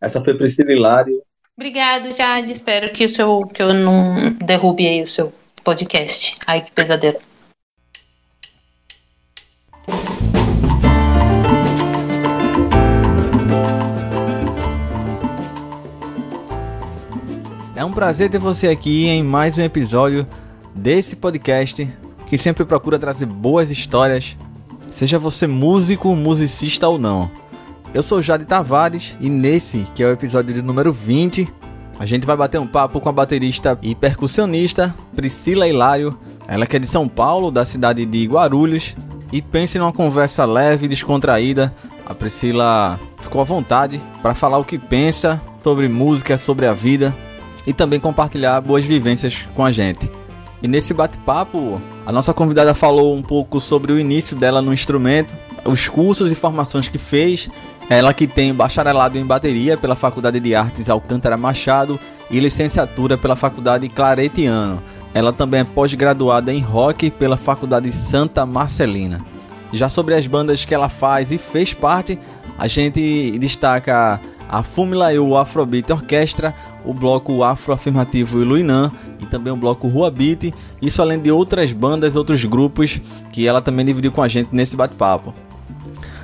[0.00, 1.20] Essa foi Priscila Hilário.
[1.56, 2.52] Obrigado, Jade.
[2.52, 5.32] Espero que, o seu, que eu não derrube aí o seu
[5.64, 6.38] podcast.
[6.46, 7.18] Ai, que pesadelo.
[17.74, 20.26] É um prazer ter você aqui em mais um episódio
[20.74, 21.88] desse podcast
[22.26, 24.36] que sempre procura trazer boas histórias,
[24.92, 27.30] seja você músico, musicista ou não.
[27.94, 31.48] Eu sou Jade Tavares e nesse, que é o episódio de número 20,
[31.98, 36.76] a gente vai bater um papo com a baterista e percussionista Priscila Hilário, ela que
[36.76, 38.94] é de São Paulo, da cidade de Guarulhos,
[39.32, 41.74] e pense numa conversa leve e descontraída.
[42.06, 47.16] A Priscila ficou à vontade para falar o que pensa sobre música, sobre a vida
[47.66, 50.10] e também compartilhar boas vivências com a gente.
[50.62, 55.34] E nesse bate-papo, a nossa convidada falou um pouco sobre o início dela no instrumento,
[55.64, 57.48] os cursos e formações que fez.
[57.88, 61.98] Ela que tem bacharelado em bateria pela Faculdade de Artes Alcântara Machado
[62.30, 64.82] e licenciatura pela Faculdade Claretiano.
[65.14, 69.24] Ela também é pós-graduada em rock pela Faculdade Santa Marcelina.
[69.72, 72.18] Já sobre as bandas que ela faz e fez parte,
[72.58, 79.52] a gente destaca a Fumila e o Afrobeat Orquestra, o bloco Afroafirmativo Iluinã e também
[79.52, 83.00] o bloco Rua Beat, isso além de outras bandas, outros grupos
[83.32, 85.34] que ela também dividiu com a gente nesse bate-papo.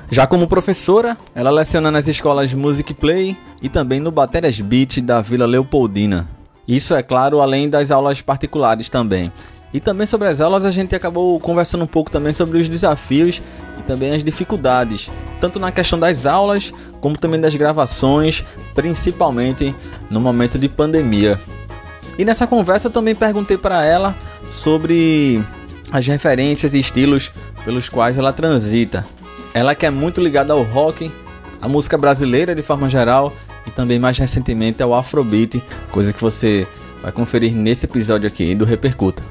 [0.09, 5.21] Já como professora, ela leciona nas escolas Music Play e também no Baterias Beat da
[5.21, 6.29] Vila Leopoldina.
[6.67, 9.31] Isso é claro, além das aulas particulares também.
[9.73, 13.41] E também sobre as aulas a gente acabou conversando um pouco também sobre os desafios
[13.77, 15.09] e também as dificuldades,
[15.41, 19.75] tanto na questão das aulas como também das gravações, principalmente
[20.09, 21.39] no momento de pandemia.
[22.17, 24.15] E nessa conversa eu também perguntei para ela
[24.49, 25.43] sobre
[25.91, 27.31] as referências e estilos
[27.65, 29.05] pelos quais ela transita.
[29.55, 31.09] Ela que é muito ligada ao rock,
[31.61, 33.31] à música brasileira de forma geral
[33.65, 36.67] e também mais recentemente ao Afrobeat, coisa que você
[37.01, 39.23] vai conferir nesse episódio aqui do Repercuta.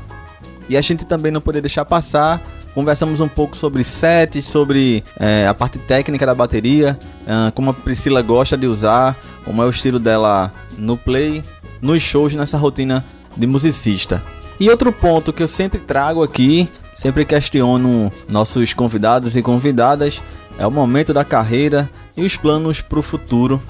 [0.66, 2.40] E a gente também não poder deixar passar.
[2.74, 7.74] Conversamos um pouco sobre sets, sobre é, a parte técnica da bateria, uh, como a
[7.74, 11.42] Priscila gosta de usar, como é o estilo dela no play,
[11.82, 13.04] nos shows, nessa rotina
[13.36, 14.22] de musicista.
[14.58, 16.66] E outro ponto que eu sempre trago aqui,
[17.04, 20.22] sempre questiono nossos convidados e convidadas,
[20.58, 23.60] é o momento da carreira e os planos para o futuro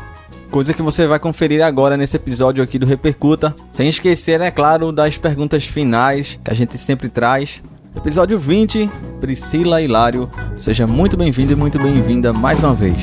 [0.52, 3.52] coisa que você vai conferir agora nesse episódio aqui do Repercuta.
[3.72, 7.60] Sem esquecer, é claro, das perguntas finais que a gente sempre traz.
[7.96, 8.88] Episódio 20,
[9.20, 10.30] Priscila Hilário.
[10.56, 12.98] Seja muito bem-vindo e muito bem-vinda mais uma vez.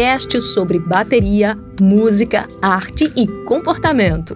[0.00, 4.34] Podcast sobre bateria, música, arte e comportamento.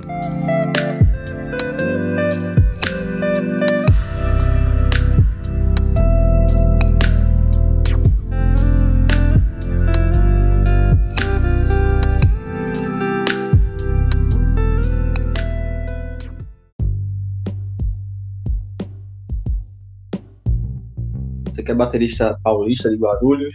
[21.46, 23.54] Você que é baterista paulista de Guarulhos,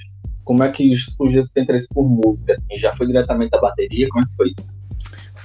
[0.49, 2.53] como é que surgiu esse interesse por música?
[2.53, 4.07] Assim, já foi diretamente da bateria?
[4.09, 4.55] Como é que foi?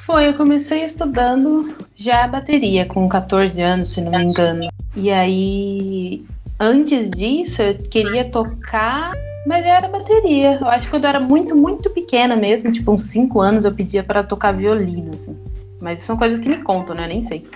[0.07, 4.67] Foi, eu comecei estudando já bateria com 14 anos, se não me engano.
[4.97, 6.25] E aí,
[6.59, 9.13] antes disso, eu queria tocar,
[9.47, 10.59] mas era bateria.
[10.59, 13.75] Eu acho que quando eu era muito, muito pequena mesmo, tipo uns 5 anos, eu
[13.75, 15.37] pedia para tocar violino, assim.
[15.83, 17.07] Mas são coisas que me contam, né?
[17.07, 17.47] Nem sei.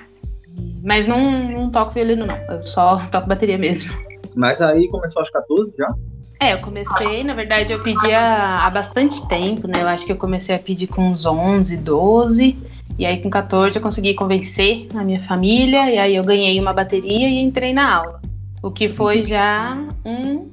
[0.84, 2.36] Mas não, não toco violino, não.
[2.50, 3.90] Eu só toco bateria mesmo.
[4.36, 5.94] Mas aí começou aos 14 já?
[6.40, 9.82] É, eu comecei, na verdade, eu pedi há, há bastante tempo, né?
[9.82, 12.56] Eu acho que eu comecei a pedir com uns 11, 12.
[12.96, 15.90] E aí, com 14, eu consegui convencer a minha família.
[15.90, 18.22] E aí, eu ganhei uma bateria e entrei na aula.
[18.62, 20.48] O que foi já um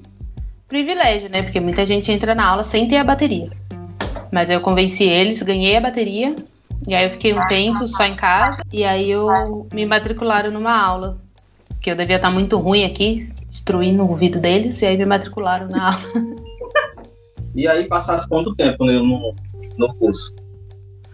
[0.67, 1.43] privilégio, né?
[1.43, 3.51] Porque muita gente entra na aula sem ter a bateria.
[4.31, 6.35] Mas eu convenci eles, ganhei a bateria.
[6.87, 8.63] E aí eu fiquei um tempo só em casa.
[8.73, 11.17] E aí eu me matricularam numa aula.
[11.79, 14.81] Que eu devia estar muito ruim aqui, destruindo o ouvido deles.
[14.81, 16.35] E aí me matricularam na aula.
[17.55, 19.33] E aí passasse quanto tempo né, no,
[19.77, 20.35] no curso?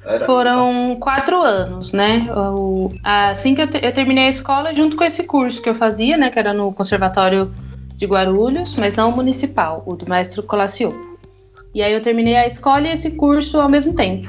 [0.04, 0.26] Era...
[0.26, 2.26] Foram quatro anos, né?
[2.28, 6.18] Eu, assim que eu, eu, terminei a escola, junto com esse curso que eu fazia,
[6.18, 6.32] né?
[6.32, 7.52] Que era no Conservatório
[7.96, 11.20] de Guarulhos, mas não o municipal, o do Mestre Colacio.
[11.76, 14.28] E aí eu terminei a escola e esse curso ao mesmo tempo.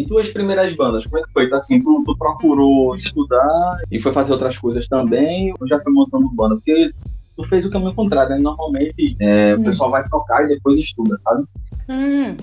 [0.00, 1.50] E tuas primeiras bandas, como é que foi?
[1.50, 5.92] Tá assim, tu, tu, procurou estudar e foi fazer outras coisas também, ou já foi
[5.92, 6.54] montando banda?
[6.54, 6.90] Porque
[7.36, 8.38] tu fez o caminho contrário, né?
[8.38, 9.60] Normalmente é, hum.
[9.60, 11.44] o pessoal vai tocar e depois estuda, sabe?
[11.86, 12.34] Hum.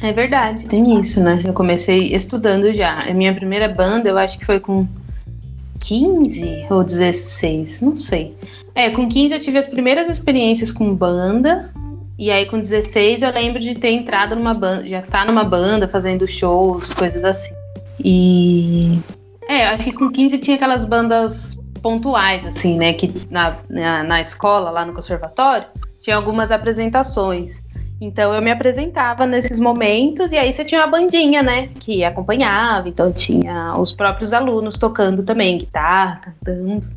[0.00, 1.42] É verdade, tem isso, né?
[1.44, 3.00] Eu comecei estudando já.
[3.00, 4.86] A minha primeira banda, eu acho que foi com
[5.80, 8.32] 15 ou 16, não sei.
[8.76, 11.72] É, com 15 eu tive as primeiras experiências com banda.
[12.20, 15.88] E aí com 16 eu lembro de ter entrado numa banda, já tá numa banda
[15.88, 17.54] fazendo shows, coisas assim.
[17.98, 18.98] E
[19.48, 22.92] é, acho que com 15 tinha aquelas bandas pontuais, assim, né?
[22.92, 25.66] Que na, na, na escola, lá no conservatório,
[25.98, 27.62] tinha algumas apresentações.
[27.98, 32.88] Então eu me apresentava nesses momentos e aí você tinha uma bandinha, né, que acompanhava,
[32.88, 36.88] então tinha os próprios alunos tocando também, guitarra, cantando.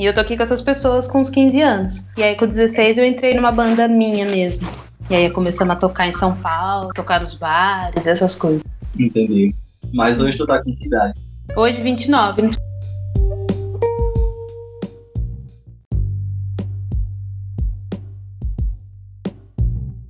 [0.00, 2.02] E eu toquei com essas pessoas com uns 15 anos.
[2.16, 4.66] E aí com 16 eu entrei numa banda minha mesmo.
[5.10, 8.62] E aí começamos a tocar em São Paulo, tocar nos bares, essas coisas.
[8.98, 9.54] Entendi.
[9.92, 11.20] Mas hoje tu tá com que idade?
[11.54, 12.50] Hoje 29.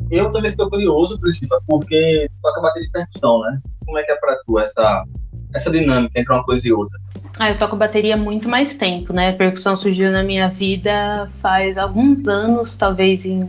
[0.08, 3.60] Eu também fico curioso, Priscila, porque tu toca bateria de percussão, né?
[3.84, 5.04] Como é que é pra tu essa,
[5.52, 6.96] essa dinâmica entre uma coisa e outra?
[7.42, 9.30] Ah, eu toco bateria muito mais tempo, né?
[9.30, 13.48] A percussão surgiu na minha vida faz alguns anos, talvez em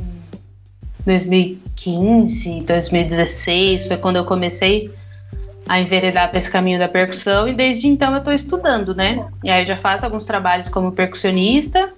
[1.06, 4.90] 2015, 2016, foi quando eu comecei
[5.68, 9.28] a enveredar para esse caminho da percussão e desde então eu estou estudando, né?
[9.44, 11.92] E aí eu já faço alguns trabalhos como percussionista,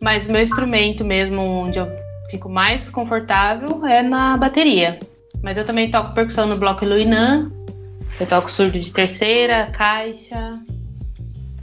[0.00, 1.88] mas o meu instrumento mesmo, onde eu
[2.30, 5.00] fico mais confortável é na bateria.
[5.42, 7.50] Mas eu também toco percussão no bloco Luinan.
[8.20, 10.60] Eu toco surdo de terceira, caixa.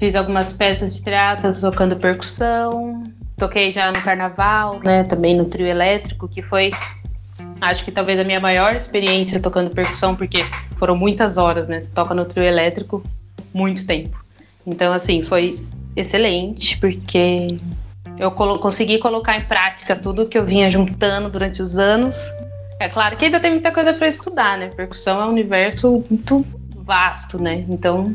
[0.03, 3.01] Fiz algumas peças de teatro tocando percussão.
[3.37, 5.05] Toquei já no carnaval, né?
[5.05, 6.71] Também no trio elétrico, que foi
[7.61, 10.43] acho que talvez a minha maior experiência tocando percussão, porque
[10.75, 11.79] foram muitas horas, né?
[11.79, 13.01] Você toca no trio elétrico
[13.53, 14.21] muito tempo.
[14.67, 15.65] Então, assim, foi
[15.95, 17.47] excelente, porque
[18.19, 22.17] eu colo consegui colocar em prática tudo que eu vinha juntando durante os anos.
[22.77, 24.67] É claro que ainda tem muita coisa para estudar, né?
[24.75, 26.45] Percussão é um universo muito
[26.75, 27.63] vasto, né?
[27.69, 28.13] Então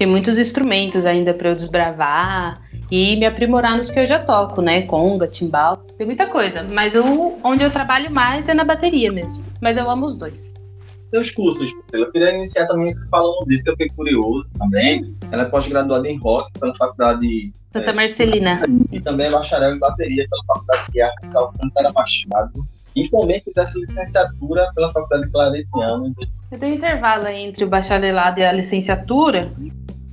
[0.00, 2.58] tem muitos instrumentos ainda para eu desbravar
[2.90, 4.80] e me aprimorar nos que eu já toco, né?
[4.86, 6.62] Conga, timbal, tem muita coisa.
[6.62, 9.44] Mas eu, onde eu trabalho mais é na bateria mesmo.
[9.60, 10.54] Mas eu amo os dois.
[11.10, 15.14] Teus cursos, eu queria iniciar também falando disso, que eu fiquei curioso também.
[15.30, 18.62] Ela é pós-graduada em rock pela faculdade Santa Marcelina.
[18.90, 22.66] E também é bacharel em bateria pela Faculdade de Arte Alcântara Machado.
[22.94, 26.14] E também fizesse licenciatura pela Faculdade de Claretiano.
[26.50, 29.52] Eu dei intervalo entre o bacharelado e a licenciatura,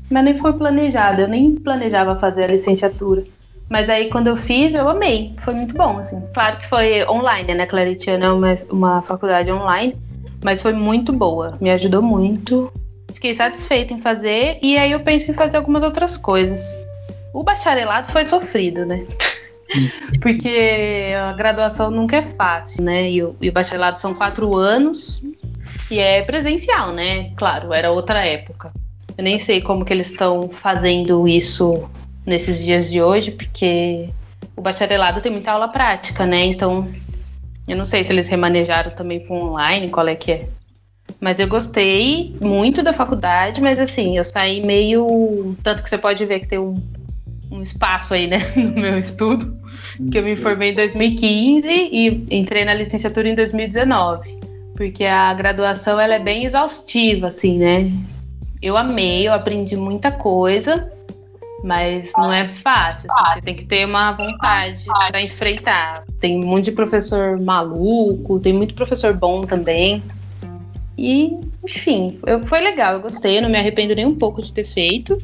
[0.09, 1.21] mas nem foi planejado.
[1.21, 3.23] Eu nem planejava fazer a licenciatura.
[3.69, 5.35] Mas aí quando eu fiz, eu amei.
[5.39, 6.21] Foi muito bom, assim.
[6.33, 7.65] Claro que foi online, né?
[7.65, 9.97] Claretiano é uma, uma faculdade online,
[10.43, 11.57] mas foi muito boa.
[11.59, 12.71] Me ajudou muito.
[13.13, 16.63] Fiquei satisfeita em fazer e aí eu penso em fazer algumas outras coisas.
[17.33, 19.05] O bacharelado foi sofrido, né?
[20.21, 23.09] Porque a graduação nunca é fácil, né?
[23.09, 25.21] E o, e o bacharelado são quatro anos
[25.89, 27.31] e é presencial, né?
[27.35, 28.71] Claro, era outra época.
[29.17, 31.89] Eu nem sei como que eles estão fazendo isso
[32.25, 34.09] nesses dias de hoje, porque
[34.55, 36.45] o bacharelado tem muita aula prática, né?
[36.45, 36.91] Então,
[37.67, 40.47] eu não sei se eles remanejaram também com online, qual é que é.
[41.19, 45.55] Mas eu gostei muito da faculdade, mas assim, eu saí meio.
[45.63, 46.75] Tanto que você pode ver que tem um,
[47.51, 49.57] um espaço aí, né, no meu estudo,
[50.11, 54.39] que eu me formei em 2015 e entrei na licenciatura em 2019,
[54.75, 57.91] porque a graduação ela é bem exaustiva, assim, né?
[58.61, 60.91] Eu amei, eu aprendi muita coisa,
[61.63, 63.09] mas não é fácil.
[63.11, 66.03] Assim, você tem que ter uma vontade para enfrentar.
[66.19, 70.01] Tem um monte de professor maluco, tem muito professor bom também.
[70.97, 74.51] E, enfim, eu, foi legal, eu gostei, eu não me arrependo nem um pouco de
[74.51, 75.21] ter feito.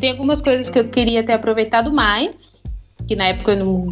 [0.00, 2.62] Tem algumas coisas que eu queria ter aproveitado mais,
[3.06, 3.88] que na época eu não,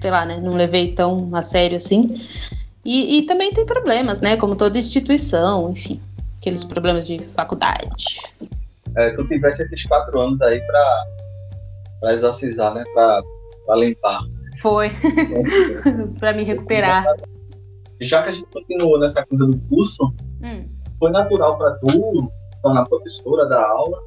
[0.00, 2.14] sei lá, né, não levei tão a sério assim.
[2.84, 6.00] E, e também tem problemas, né, como toda instituição, enfim,
[6.38, 8.22] aqueles problemas de faculdade.
[8.96, 11.04] É, tu tivesse esses quatro anos aí pra,
[12.00, 13.22] pra exorcizar, né, pra,
[13.66, 14.20] pra limpar.
[14.58, 14.90] Foi,
[16.18, 17.04] pra me recuperar.
[18.00, 20.10] já que a gente continuou nessa coisa do curso,
[20.42, 20.64] Hum.
[20.98, 23.98] foi natural para tu se tornar professora da aula?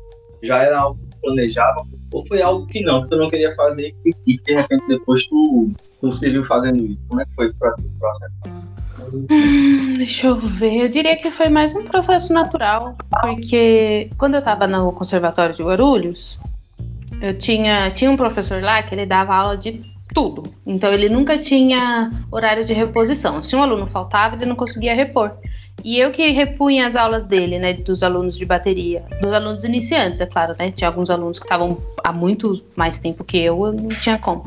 [0.44, 1.86] Já era algo que planejava?
[2.12, 5.26] Ou foi algo que não, que tu não queria fazer e que de repente depois
[5.26, 5.72] tu,
[6.02, 7.02] tu se viu fazendo isso?
[7.08, 8.34] Como é que foi o processo?
[9.30, 10.84] Hum, Deixa eu ver.
[10.84, 15.64] Eu diria que foi mais um processo natural, porque quando eu estava no Conservatório de
[15.64, 16.38] Guarulhos,
[17.22, 19.82] eu tinha, tinha um professor lá que ele dava aula de
[20.14, 20.44] tudo.
[20.66, 23.42] Então ele nunca tinha horário de reposição.
[23.42, 25.32] Se um aluno faltava, ele não conseguia repor.
[25.84, 30.22] E eu que repunha as aulas dele, né, dos alunos de bateria, dos alunos iniciantes,
[30.22, 30.72] é claro, né?
[30.72, 34.44] Tinha alguns alunos que estavam há muito mais tempo que eu, eu não tinha como.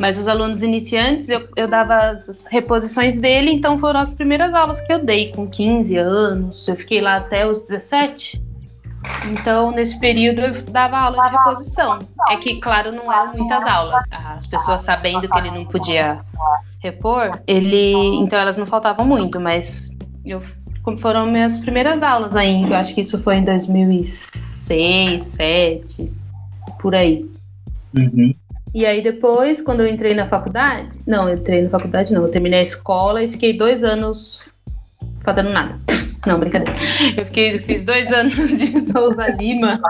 [0.00, 4.80] Mas os alunos iniciantes, eu, eu dava as reposições dele, então foram as primeiras aulas
[4.80, 6.66] que eu dei, com 15 anos.
[6.66, 8.42] Eu fiquei lá até os 17.
[9.30, 11.98] Então, nesse período, eu dava aula de reposição.
[12.30, 14.04] É que, claro, não eram muitas aulas.
[14.10, 16.20] As pessoas sabendo que ele não podia
[16.80, 17.92] repor, ele.
[18.16, 19.90] Então, elas não faltavam muito, mas
[20.24, 20.40] eu,
[21.00, 22.70] foram minhas primeiras aulas ainda.
[22.70, 26.12] Eu acho que isso foi em 2006, 2007,
[26.80, 27.24] por aí.
[27.96, 28.34] Uhum.
[28.74, 32.30] E aí depois, quando eu entrei na faculdade, não, eu entrei na faculdade não, eu
[32.30, 34.42] terminei a escola e fiquei dois anos
[35.20, 35.78] fazendo nada.
[36.26, 36.78] Não, brincadeira.
[37.16, 39.80] Eu fiquei, fiz dois anos de Souza Lima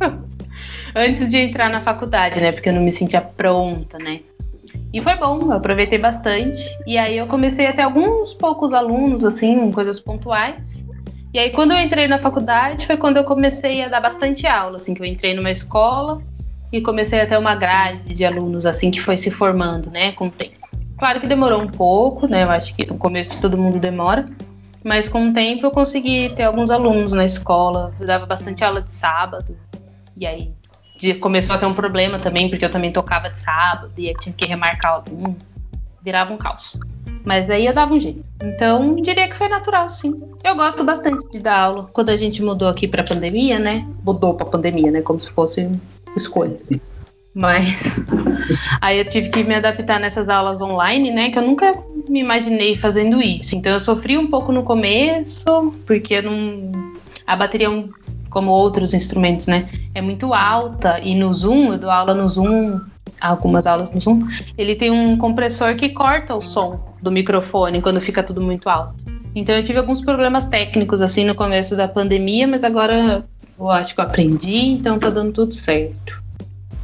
[0.94, 2.50] antes de entrar na faculdade, né?
[2.50, 4.20] Porque eu não me sentia pronta, né?
[4.92, 6.78] E foi bom, eu aproveitei bastante.
[6.86, 10.56] E aí eu comecei a ter alguns poucos alunos, assim, coisas pontuais.
[11.32, 14.78] E aí quando eu entrei na faculdade foi quando eu comecei a dar bastante aula,
[14.78, 16.22] assim, que eu entrei numa escola
[16.72, 20.28] e comecei a ter uma grade de alunos assim que foi se formando, né, com
[20.28, 20.56] o tempo.
[20.98, 22.42] Claro que demorou um pouco, né?
[22.42, 24.26] Eu acho que no começo todo mundo demora,
[24.82, 27.94] mas com o tempo eu consegui ter alguns alunos na escola.
[28.00, 29.56] Eu dava bastante aula de sábado.
[30.16, 30.52] E aí
[30.98, 34.34] de- começou a ser um problema também, porque eu também tocava de sábado e tinha
[34.34, 35.36] que remarcar aluno.
[36.02, 36.76] Virava um caos.
[37.24, 38.24] Mas aí eu dava um jeito.
[38.42, 40.14] Então, diria que foi natural, sim.
[40.42, 41.88] Eu gosto bastante de dar aula.
[41.92, 43.86] Quando a gente mudou aqui pra pandemia, né?
[44.04, 45.02] Mudou pra pandemia, né?
[45.02, 45.68] Como se fosse
[46.16, 46.56] escolha.
[47.34, 47.96] Mas
[48.80, 51.30] aí eu tive que me adaptar nessas aulas online, né?
[51.30, 51.74] Que eu nunca
[52.08, 53.54] me imaginei fazendo isso.
[53.54, 55.44] Então eu sofri um pouco no começo,
[55.86, 56.70] porque não.
[57.26, 57.90] A bateria, é um-
[58.30, 59.68] como outros instrumentos, né?
[59.94, 61.00] É muito alta.
[61.00, 62.80] E no Zoom, eu dou aula no Zoom,
[63.20, 68.00] algumas aulas no Zoom, ele tem um compressor que corta o som do microfone quando
[68.00, 68.94] fica tudo muito alto.
[69.34, 73.24] Então eu tive alguns problemas técnicos assim no começo da pandemia, mas agora
[73.58, 76.22] eu acho que eu aprendi, então tá dando tudo certo.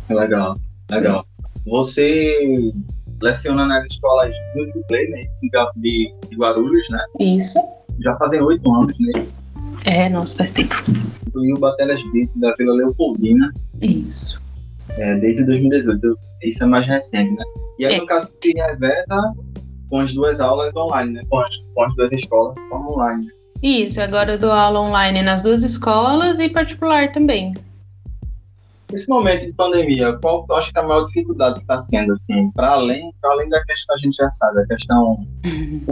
[0.08, 0.56] Legal,
[0.90, 1.24] legal.
[1.66, 2.72] Você
[3.20, 5.24] leciona nas escolas de Music Play, né?
[5.76, 7.00] De, de Guarulhos, né?
[7.18, 7.58] Isso.
[8.00, 9.26] Já fazem oito anos, né?
[9.87, 10.75] É, nossa, faz tempo.
[11.35, 13.52] O Bateras Beat da Vila Leopoldina,
[13.83, 14.40] Isso.
[14.90, 16.16] é, desde 2018.
[16.43, 17.45] Isso é mais recente, né?
[17.78, 17.99] E aí, É.
[17.99, 19.33] no caso, se reveta
[19.88, 21.23] com as duas aulas online, né?
[21.28, 23.26] Com as, com as duas escolas online.
[23.62, 27.54] Isso, agora eu dou aula online nas duas escolas e particular também.
[28.94, 32.12] Nesse momento de pandemia, qual tu acha que é a maior dificuldade que está sendo,
[32.12, 35.26] assim, para além, pra além da questão que a gente já sabe, a questão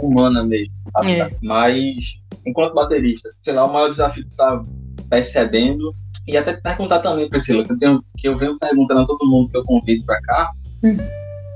[0.01, 1.19] humana mesmo, sabe?
[1.19, 1.29] É.
[1.41, 4.63] Mas, enquanto baterista, sei lá, o maior desafio que tu tá
[5.09, 5.93] percebendo,
[6.25, 9.49] e até perguntar também, Priscila, que eu, tenho, que eu venho perguntando a todo mundo
[9.49, 10.95] que eu convido para cá, Hum.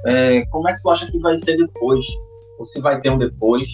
[0.06, 2.06] é, como é que tu acha que vai ser depois?
[2.60, 3.74] Ou se vai ter um depois?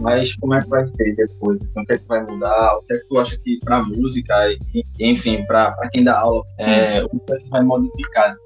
[0.00, 1.58] Mas como é que vai ser depois?
[1.62, 2.76] Então, o que é que vai mudar?
[2.76, 6.42] O que é que tu acha que para música, e, enfim, para quem dá aula,
[6.58, 8.36] é, o que é que vai modificar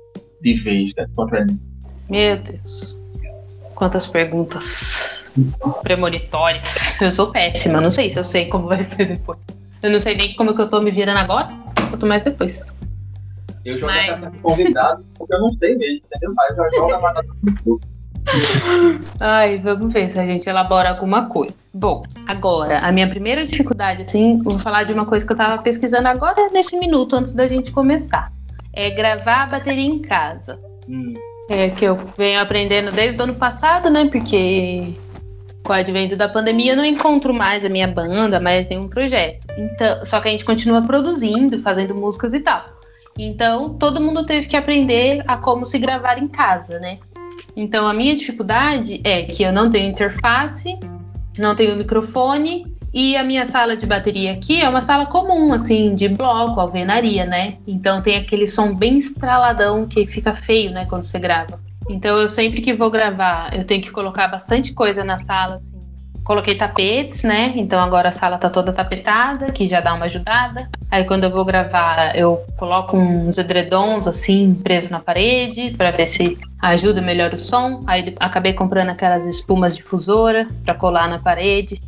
[0.41, 1.59] de vez academia?
[2.09, 2.97] Meu Deus.
[3.75, 5.25] Quantas perguntas
[5.83, 7.01] premonitórias.
[7.01, 9.39] Eu sou péssima, não sei se eu sei como vai ser depois.
[9.83, 11.49] Eu não sei nem como que eu tô me virando agora,
[11.89, 12.61] quanto mais depois.
[13.65, 16.35] Eu jogo Mas- essa convidado porque eu não sei mesmo, entendeu?
[16.35, 17.29] Mas eu jogo a batata.
[19.19, 21.55] Ai, vamos ver se a gente elabora alguma coisa.
[21.73, 25.63] Bom, agora, a minha primeira dificuldade, assim, vou falar de uma coisa que eu tava
[25.63, 28.31] pesquisando agora nesse minuto, antes da gente começar.
[28.73, 30.59] É gravar a bateria em casa.
[30.89, 31.15] Hum,
[31.49, 34.09] É que eu venho aprendendo desde o ano passado, né?
[34.11, 34.95] Porque
[35.65, 39.45] com o advento da pandemia eu não encontro mais a minha banda, mais nenhum projeto.
[39.59, 42.65] Então, só que a gente continua produzindo, fazendo músicas e tal.
[43.19, 46.99] Então, todo mundo teve que aprender a como se gravar em casa, né?
[47.61, 50.79] Então, a minha dificuldade é que eu não tenho interface,
[51.39, 55.95] não tenho microfone e a minha sala de bateria aqui é uma sala comum, assim,
[55.95, 57.59] de bloco, alvenaria, né?
[57.67, 61.61] Então tem aquele som bem estraladão que fica feio, né, quando você grava.
[61.91, 65.80] Então eu sempre que vou gravar, eu tenho que colocar bastante coisa na sala, assim,
[66.25, 67.53] coloquei tapetes, né?
[67.57, 70.69] Então agora a sala tá toda tapetada, que já dá uma ajudada.
[70.91, 76.09] Aí quando eu vou gravar, eu coloco uns edredons assim, presos na parede, para ver
[76.09, 77.83] se ajuda melhor o som.
[77.87, 81.81] Aí acabei comprando aquelas espumas difusora para colar na parede,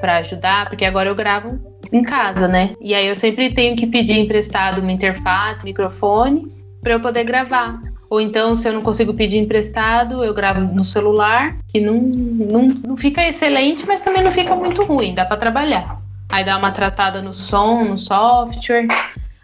[0.00, 1.58] para ajudar, porque agora eu gravo
[1.92, 2.74] em casa, né?
[2.80, 6.46] E aí eu sempre tenho que pedir emprestado uma interface, microfone,
[6.82, 7.80] para eu poder gravar.
[8.10, 12.68] Ou então, se eu não consigo pedir emprestado, eu gravo no celular, que não, não,
[12.86, 16.00] não fica excelente, mas também não fica muito ruim, dá para trabalhar.
[16.30, 18.86] Aí dá uma tratada no som, no software.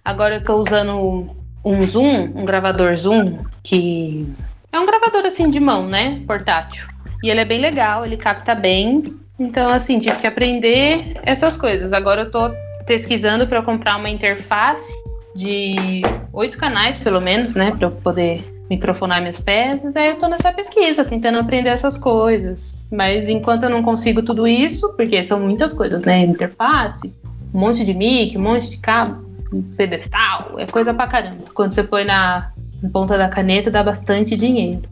[0.05, 1.31] Agora eu tô usando
[1.65, 4.27] um Zoom, um gravador Zoom, que
[4.73, 6.23] é um gravador assim de mão, né?
[6.27, 6.87] Portátil.
[7.23, 9.03] E ele é bem legal, ele capta bem.
[9.39, 11.93] Então, assim, tive que aprender essas coisas.
[11.93, 12.51] Agora eu tô
[12.87, 14.93] pesquisando para comprar uma interface
[15.35, 16.03] de
[16.33, 17.73] oito canais, pelo menos, né?
[17.73, 22.75] Para eu poder microfonar minhas peças, aí eu tô nessa pesquisa, tentando aprender essas coisas.
[22.91, 26.25] Mas enquanto eu não consigo tudo isso, porque são muitas coisas, né?
[26.25, 27.13] Interface,
[27.53, 31.45] um monte de mic, um monte de cabo, um pedestal, é coisa pra caramba.
[31.55, 32.51] Quando você põe na,
[32.83, 34.83] na ponta da caneta, dá bastante dinheiro.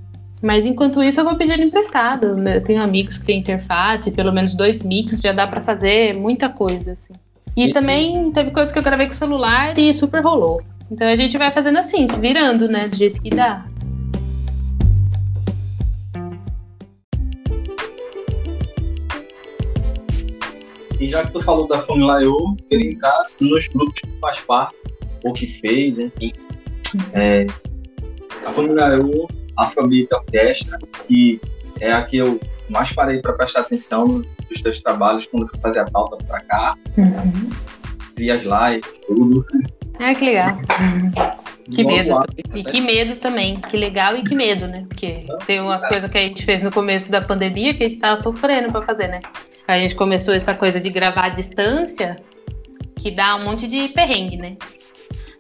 [0.41, 2.37] Mas enquanto isso, eu vou pedir emprestado.
[2.49, 6.49] Eu tenho amigos que têm interface, pelo menos dois mix, já dá para fazer muita
[6.49, 7.15] coisa, assim.
[7.57, 7.75] E isso.
[7.75, 10.61] também teve coisas que eu gravei com o celular e super rolou.
[10.91, 12.89] Então a gente vai fazendo assim, se virando, né?
[12.89, 13.65] Do jeito que dá.
[21.03, 24.77] E já que tu falou da Fórmula Eu, queria entrar nos grupos que faz parte,
[25.25, 26.33] ou que fez, enfim.
[27.13, 27.45] É,
[28.47, 30.79] a Fórmula Eu, a Afrobeat Orquestra,
[31.09, 31.41] que
[31.81, 35.83] é a que eu mais parei para prestar atenção dos teus trabalhos quando eu fazia
[35.83, 36.77] a pauta para cá.
[36.97, 37.51] Uhum.
[38.15, 39.45] Vi as lives, tudo.
[39.99, 40.57] Ah, que legal.
[41.69, 42.15] Que medo.
[42.55, 43.61] E que medo também.
[43.61, 44.85] Que legal e que medo, né?
[44.89, 47.99] Porque tem umas coisas que a gente fez no começo da pandemia que a gente
[47.99, 49.19] tava sofrendo para fazer, né?
[49.67, 52.17] A gente começou essa coisa de gravar à distância,
[52.97, 54.57] que dá um monte de perrengue, né?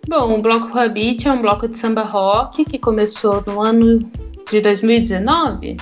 [0.08, 3.98] Bom, o Bloco Rabbit é um bloco de samba rock que começou no ano
[4.50, 5.76] de 2019.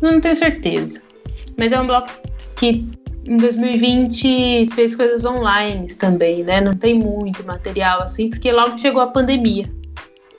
[0.00, 1.02] Não tenho certeza.
[1.56, 2.08] Mas é um bloco
[2.56, 2.86] que
[3.26, 6.60] em 2020 fez coisas online também, né?
[6.60, 9.64] Não tem muito material assim, porque logo chegou a pandemia.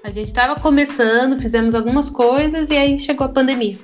[0.04, 3.78] A gente estava começando, fizemos algumas coisas e aí chegou a pandemia.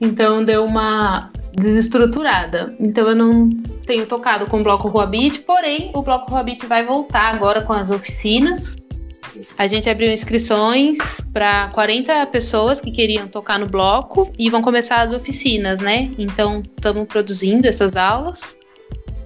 [0.00, 1.28] Então deu uma
[1.58, 2.74] desestruturada.
[2.78, 3.50] Então eu não
[3.86, 7.62] tenho tocado com o bloco Rua Beat, porém o bloco Rua Beat vai voltar agora
[7.62, 8.76] com as oficinas
[9.58, 10.98] a gente abriu inscrições
[11.32, 16.10] para 40 pessoas que queriam tocar no bloco e vão começar as oficinas, né?
[16.18, 18.56] Então, estamos produzindo essas aulas.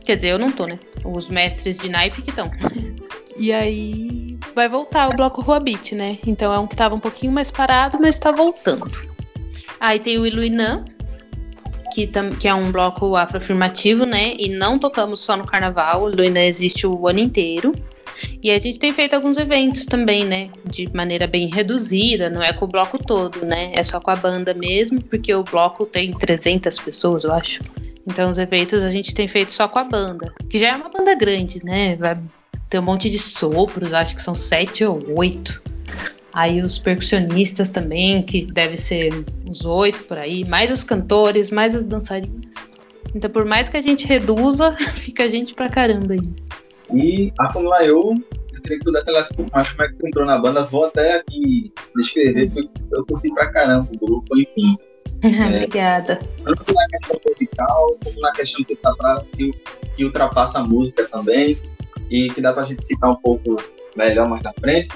[0.05, 0.79] Quer dizer, eu não tô, né?
[1.05, 2.51] Os mestres de naipe que estão.
[3.37, 6.19] e aí vai voltar o bloco Rua Beat, né?
[6.27, 8.91] Então é um que estava um pouquinho mais parado, mas está voltando.
[9.81, 10.85] Aí tem o Iluinã,
[11.93, 14.35] que, que, é um bloco afroafirmativo, né?
[14.39, 17.75] E não tocamos só no carnaval, o Iluinã existe o ano inteiro.
[18.43, 20.51] E a gente tem feito alguns eventos também, né?
[20.65, 23.73] De maneira bem reduzida, não é com o bloco todo, né?
[23.75, 27.63] É só com a banda mesmo, porque o bloco tem 300 pessoas, eu acho.
[28.07, 30.89] Então os eventos a gente tem feito só com a banda, que já é uma
[30.89, 31.97] banda grande, né?
[31.97, 32.19] Vai
[32.69, 35.63] ter um monte de sopros, acho que são sete ou oito.
[36.33, 41.75] Aí os percussionistas também, que deve ser uns oito por aí, mais os cantores, mais
[41.75, 42.41] as dançarinas.
[43.15, 46.29] Então, por mais que a gente reduza, fica gente pra caramba aí.
[46.95, 48.15] E a Fórmula Eu,
[48.53, 49.11] eu queria que tu desse
[49.53, 50.65] mais como é que tu entrou na banda.
[50.65, 54.77] Vou até aqui descrever, porque eu curti pra caramba o grupo, enfim.
[55.23, 56.21] é, Obrigada.
[56.43, 59.51] Tanto na questão musical, como na questão que, tá pra, que,
[59.97, 61.59] que ultrapassa a música também,
[62.11, 63.57] e que dá pra gente citar um pouco
[63.97, 64.91] melhor mais na frente.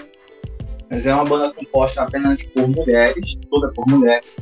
[0.91, 4.35] Mas é uma banda composta apenas por mulheres, toda por mulheres.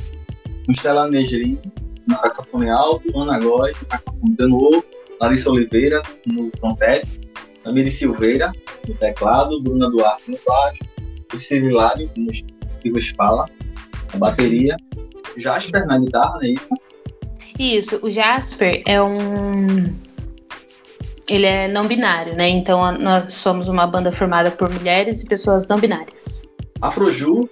[0.69, 1.61] Estela Negrini
[2.07, 4.85] no saxofone alto, Ana Góes no saxofone tenor,
[5.21, 7.21] Larissa Oliveira no trompete,
[7.65, 8.53] Amiri Silveira
[8.87, 10.81] no teclado, Bruna Duarte no baixo,
[11.29, 12.11] Priscila Hilário,
[12.81, 13.47] que vos fala,
[14.13, 14.77] a bateria,
[15.37, 16.55] Jasper na guitarra, né?
[17.59, 19.95] Isso, o Jasper é um.
[21.29, 22.49] Ele é não binário, né?
[22.49, 26.24] Então nós somos uma banda formada por mulheres e pessoas não binárias.
[26.85, 27.49] Afroju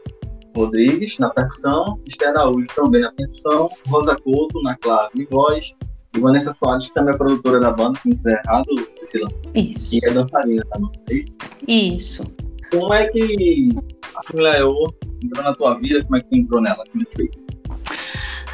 [0.54, 5.72] Rodrigues na percussão, Esther Araújo também na percussão, Rosa Couto na clave e voz,
[6.14, 8.66] e Vanessa Soares, que também é produtora da banda, se não estiver errado,
[8.98, 9.28] Priscila.
[9.54, 9.94] Isso.
[9.94, 11.32] E é dançarina também, é isso?
[11.66, 12.24] Isso.
[12.70, 13.70] Como é que
[14.14, 14.74] a família EO
[15.24, 16.04] entrou na tua vida?
[16.04, 16.84] Como é que tu entrou nela?
[16.92, 17.30] Como é que foi?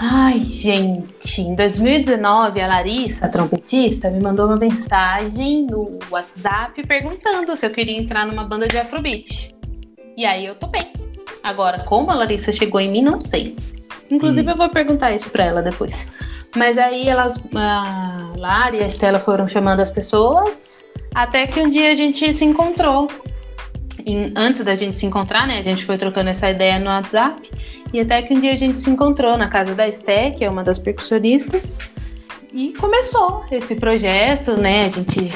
[0.01, 7.57] Ai, gente, em 2019 a Larissa, a trompetista, me mandou uma mensagem no WhatsApp perguntando
[7.57, 9.58] se eu queria entrar numa banda de Afrobeat.
[10.19, 10.89] E aí eu topei.
[11.45, 13.57] Agora, como a Larissa chegou em mim, não sei.
[14.11, 14.51] Inclusive, Sim.
[14.51, 16.05] eu vou perguntar isso pra ela depois.
[16.57, 21.69] Mas aí elas, a Lara e a Estela foram chamando as pessoas, até que um
[21.69, 23.07] dia a gente se encontrou.
[24.05, 25.61] E antes da gente se encontrar, né?
[25.61, 27.49] A gente foi trocando essa ideia no WhatsApp.
[27.93, 30.51] E até que um dia a gente se encontrou na casa da Esté, que é
[30.51, 31.79] uma das percussionistas.
[32.53, 34.87] E começou esse projeto, né?
[34.87, 35.33] A gente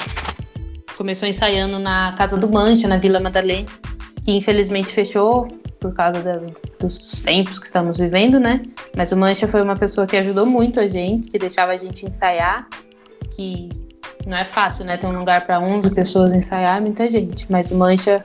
[0.97, 3.66] começou ensaiando na Casa do Mancha, na Vila Madalena,
[4.24, 5.48] que infelizmente fechou
[5.80, 6.40] por causa da,
[6.78, 8.62] dos tempos que estamos vivendo, né?
[8.96, 12.06] Mas o Mancha foi uma pessoa que ajudou muito a gente, que deixava a gente
[12.06, 12.68] ensaiar,
[13.32, 13.68] que
[14.26, 14.96] não é fácil, né?
[14.96, 17.50] Ter um lugar para 11 pessoas ensaiar, muita gente.
[17.50, 18.24] Mas o Mancha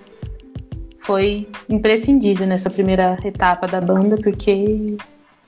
[1.00, 4.98] foi imprescindível nessa primeira etapa da banda, porque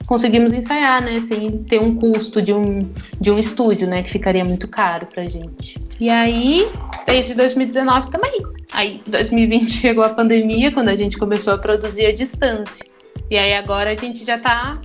[0.05, 1.19] conseguimos ensaiar, né?
[1.21, 2.79] Sem ter um custo de um,
[3.19, 4.03] de um estúdio, né?
[4.03, 5.77] Que ficaria muito caro pra gente.
[5.99, 6.67] E aí,
[7.05, 8.41] desde 2019 também.
[8.71, 12.85] Aí, 2020 chegou a pandemia, quando a gente começou a produzir à distância.
[13.29, 14.79] E aí, agora a gente já tá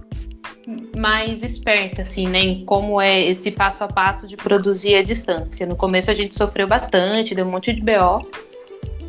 [0.96, 2.38] mais esperta, assim, né?
[2.38, 5.66] Em como é esse passo a passo de produzir à distância.
[5.66, 8.26] No começo a gente sofreu bastante, deu um monte de BO.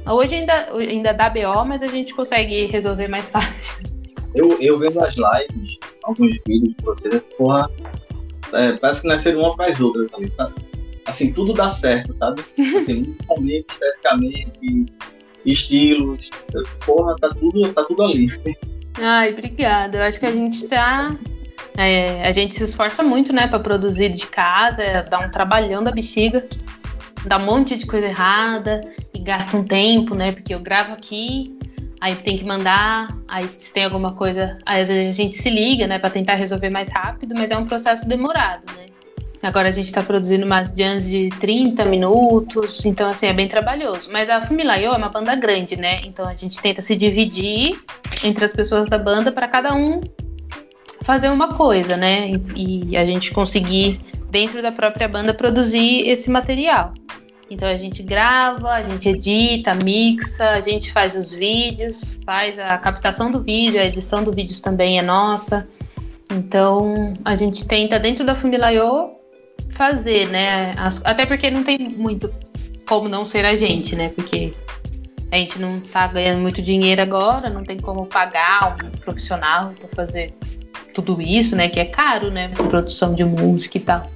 [0.07, 3.94] Hoje ainda, ainda dá BO, mas a gente consegue resolver mais fácil.
[4.35, 7.69] Eu, eu vendo as lives, alguns vídeos de vocês, porra,
[8.53, 10.51] é, parece que nasceram uma para as outras também, tá?
[11.05, 12.41] Assim, tudo dá certo, sabe?
[12.41, 14.85] Assim, musicalmente, esteticamente,
[15.45, 16.29] estilos,
[16.85, 18.27] porra, tá tudo, tá tudo ali.
[18.97, 19.99] Ai, obrigada.
[19.99, 21.15] Eu acho que a gente tá.
[21.77, 25.83] É, a gente se esforça muito, né, para produzir de casa, é, dá um trabalhão
[25.83, 26.45] da bexiga,
[27.25, 28.81] dá um monte de coisa errada
[29.13, 30.31] e gasta um tempo, né?
[30.31, 31.57] Porque eu gravo aqui,
[31.99, 35.49] aí tem que mandar, aí se tem alguma coisa, aí às vezes a gente se
[35.49, 38.85] liga, né, para tentar resolver mais rápido, mas é um processo demorado, né?
[39.41, 44.09] Agora a gente está produzindo umas jams de 30 minutos, então assim é bem trabalhoso.
[44.11, 45.97] Mas a Fumilayo é uma banda grande, né?
[46.03, 47.79] Então a gente tenta se dividir
[48.23, 50.01] entre as pessoas da banda para cada um
[51.01, 52.31] fazer uma coisa, né?
[52.55, 53.99] E, e a gente conseguir
[54.31, 56.91] dentro da própria banda produzir esse material.
[57.49, 62.77] Então a gente grava, a gente edita, mixa, a gente faz os vídeos, faz a
[62.77, 65.67] captação do vídeo, a edição do vídeo também é nossa.
[66.31, 69.11] Então a gente tenta dentro da Fumilayo
[69.69, 70.73] fazer, né?
[70.77, 72.27] As, até porque não tem muito
[72.87, 74.09] como não ser a gente, né?
[74.09, 74.51] Porque
[75.31, 79.89] a gente não tá ganhando muito dinheiro agora, não tem como pagar um profissional para
[79.89, 80.33] fazer
[80.93, 81.69] tudo isso, né?
[81.69, 82.49] Que é caro, né?
[82.49, 84.14] Produção de música e tal.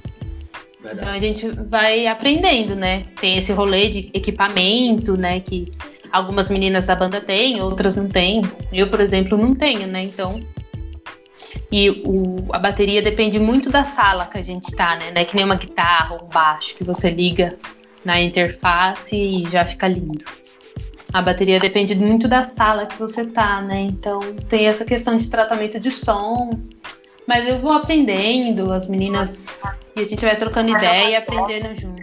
[0.82, 1.00] Verdade.
[1.00, 3.02] Então a gente vai aprendendo, né?
[3.20, 5.40] Tem esse rolê de equipamento, né?
[5.40, 5.72] Que
[6.10, 8.42] algumas meninas da banda têm, outras não têm.
[8.72, 10.02] Eu, por exemplo, não tenho, né?
[10.02, 10.40] Então.
[11.70, 15.10] E o, a bateria depende muito da sala que a gente tá, né?
[15.14, 17.56] Não é que nem uma guitarra ou um baixo que você liga
[18.04, 20.24] na interface e já fica lindo.
[21.12, 23.80] A bateria depende muito da sala que você tá, né?
[23.82, 26.50] Então tem essa questão de tratamento de som.
[27.30, 29.46] Mas eu vou aprendendo, as meninas
[29.94, 32.02] e a gente vai trocando ideia e aprendendo junto.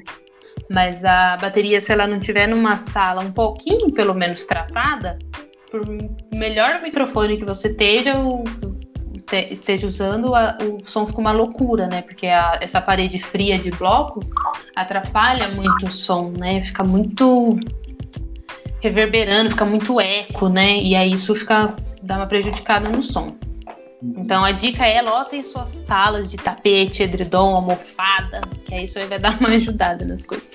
[0.69, 5.19] Mas a bateria, se ela não tiver numa sala um pouquinho, pelo menos, tratada,
[5.69, 5.81] por
[6.33, 8.41] melhor microfone que você esteja, o,
[9.29, 12.03] te, esteja usando, a, o som fica uma loucura, né?
[12.03, 14.21] Porque a, essa parede fria de bloco
[14.77, 16.61] atrapalha muito o som, né?
[16.61, 17.59] Fica muito
[18.79, 20.77] reverberando, fica muito eco, né?
[20.77, 23.35] E aí isso fica dá uma prejudicada no som.
[24.03, 29.05] Então a dica é lotem suas salas de tapete, edredom, almofada, que aí isso aí
[29.05, 30.47] vai dar uma ajudada nas coisas.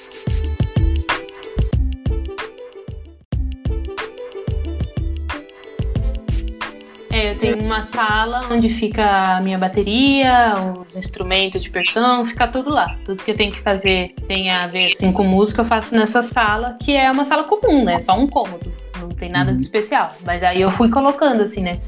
[7.10, 12.46] É, eu tenho uma sala onde fica a minha bateria, os instrumentos de percussão, fica
[12.48, 12.96] tudo lá.
[13.04, 16.22] Tudo que eu tenho que fazer tem a ver assim, com música, eu faço nessa
[16.22, 18.00] sala, que é uma sala comum, né?
[18.02, 18.72] Só um cômodo.
[18.98, 19.62] Não tem nada de uhum.
[19.62, 20.10] especial.
[20.24, 21.80] Mas aí eu fui colocando, assim, né?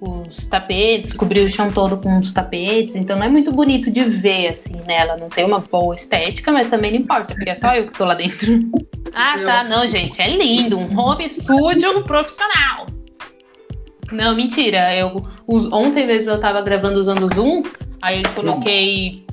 [0.00, 4.02] Os tapetes, cobrir o chão todo com os tapetes, então não é muito bonito de
[4.02, 4.98] ver, assim, né?
[4.98, 7.92] Ela não tem uma boa estética, mas também não importa, porque é só eu que
[7.92, 8.60] tô lá dentro.
[9.12, 12.86] ah, tá, não, gente, é lindo, um home studio profissional.
[14.12, 15.26] Não, mentira, eu
[15.72, 17.62] ontem mesmo eu tava gravando usando o Zoom,
[18.00, 19.24] aí eu coloquei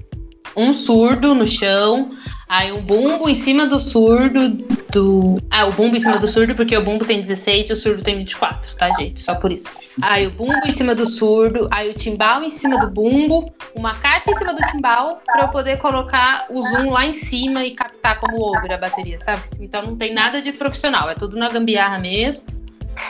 [0.55, 2.11] um surdo no chão,
[2.49, 4.57] aí um bumbo em cima do surdo
[4.95, 5.37] do.
[5.51, 8.01] Ah, o bumbo em cima do surdo, porque o bumbo tem 16 e o surdo
[8.01, 9.21] tem 24, tá, gente?
[9.21, 9.69] Só por isso.
[10.01, 13.93] Aí o bumbo em cima do surdo, aí o timbal em cima do bumbo, uma
[13.93, 17.75] caixa em cima do timbal, pra eu poder colocar o zoom lá em cima e
[17.75, 19.41] captar como over a bateria, sabe?
[19.59, 22.43] Então não tem nada de profissional, é tudo na gambiarra mesmo.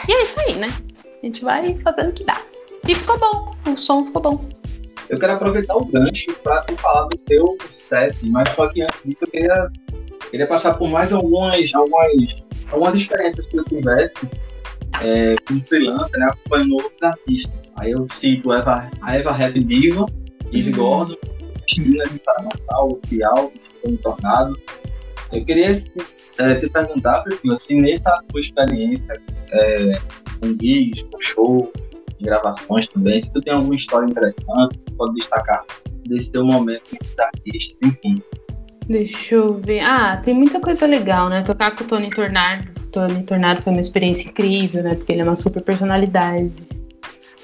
[0.07, 0.73] E é isso aí, né?
[1.21, 2.41] A gente vai fazendo o que dá.
[2.87, 4.49] E ficou bom, o som ficou bom.
[5.07, 8.99] Eu quero aproveitar o gancho para tu falar do teu set, mas só que antes
[9.05, 9.71] disso eu queria,
[10.35, 14.17] queria passar por mais algumas, algumas, algumas experiências que eu tivesse
[15.01, 17.53] é, como freelancer, né, acompanhando outros artistas.
[17.77, 20.05] Aí eu cito Eva, a Eva Rap Diva,
[20.51, 20.77] Easy uhum.
[20.77, 21.15] Gordon,
[21.61, 23.51] Cristina de Saramatal, Fial,
[23.85, 24.59] um Tornado.
[25.31, 29.13] Eu queria é, te perguntar, Priscila, se nessa tua experiência
[29.53, 29.91] é,
[30.41, 31.71] com gigs, com show,
[32.19, 35.63] gravações também, se tu tem alguma história interessante, pode destacar
[36.05, 38.21] desse teu momento com esses artistas, enfim.
[38.87, 39.81] Deixa eu ver.
[39.81, 41.41] Ah, tem muita coisa legal, né?
[41.41, 42.65] Tocar com o Tony Tornado.
[42.91, 44.95] Tony Tornado foi uma experiência incrível, né?
[44.95, 46.51] Porque ele é uma super personalidade.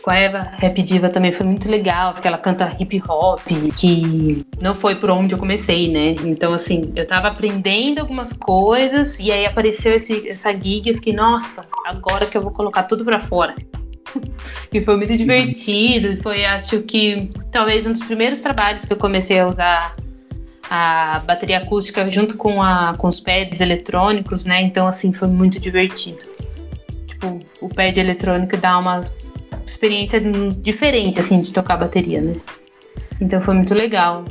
[0.02, 3.40] Com a Eva Rap Diva também foi muito legal, porque ela canta hip hop,
[3.78, 6.16] que não foi por onde eu comecei, né?
[6.26, 10.96] Então, assim, eu tava aprendendo algumas coisas e aí apareceu esse, essa gig e eu
[10.96, 13.54] fiquei, nossa, agora que eu vou colocar tudo pra fora.
[14.74, 16.22] e foi muito divertido.
[16.24, 19.96] Foi, acho que, talvez um dos primeiros trabalhos que eu comecei a usar
[20.74, 24.62] a bateria acústica junto com, a, com os pads eletrônicos, né?
[24.62, 26.22] Então, assim, foi muito divertido.
[27.08, 29.04] Tipo, o pad eletrônico dá uma
[29.68, 30.22] experiência
[30.62, 32.36] diferente, assim, de tocar bateria, né?
[33.20, 34.24] Então foi muito legal.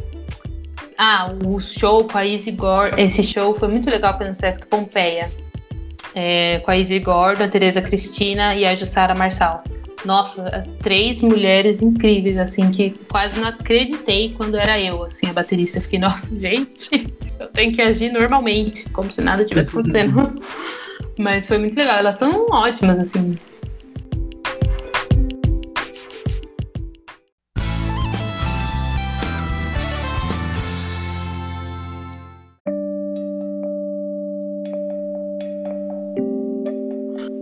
[0.97, 5.31] Ah, o show com a Izzy Gordon, esse show foi muito legal pelo Sesc Pompeia.
[6.15, 9.63] É, com a Izzy Gordon, a Tereza Cristina e a Jussara Marçal.
[10.05, 15.79] Nossa, três mulheres incríveis, assim, que quase não acreditei quando era eu, assim, a baterista.
[15.79, 16.91] Eu fiquei, nossa, gente,
[17.39, 20.35] eu tenho que agir normalmente, como se nada tivesse acontecendo.
[21.19, 23.35] Mas foi muito legal, elas são ótimas, assim.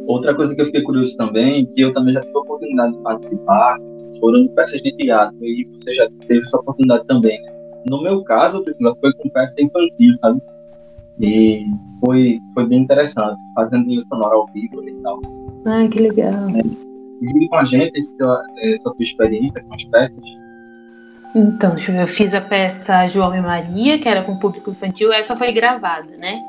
[0.09, 3.03] Outra coisa que eu fiquei curioso também, que eu também já tive a oportunidade de
[3.03, 3.79] participar,
[4.18, 7.38] foram peças de teatro, e você já teve essa oportunidade também.
[7.42, 7.53] Né?
[7.90, 10.40] No meu caso, Priscila, foi com peça infantil, sabe?
[11.21, 11.62] E
[12.03, 15.21] foi, foi bem interessante, fazendo trilha sonora ao vivo e tal.
[15.66, 16.49] Ah, que legal.
[16.57, 16.62] É.
[17.21, 20.25] Divide com a gente essa tua, essa tua experiência com as peças.
[21.37, 25.53] Então, eu fiz a peça João e Maria, que era com público infantil, essa foi
[25.53, 26.40] gravada, né?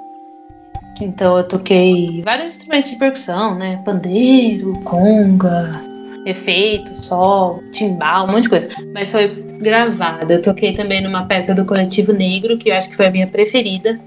[1.01, 3.81] Então eu toquei vários instrumentos de percussão, né?
[3.85, 5.81] Pandeiro, conga,
[6.25, 8.69] efeito, sol, timbal, um monte de coisa.
[8.93, 9.27] Mas foi
[9.59, 10.33] gravada.
[10.33, 13.27] Eu toquei também numa peça do Coletivo Negro, que eu acho que foi a minha
[13.27, 13.99] preferida,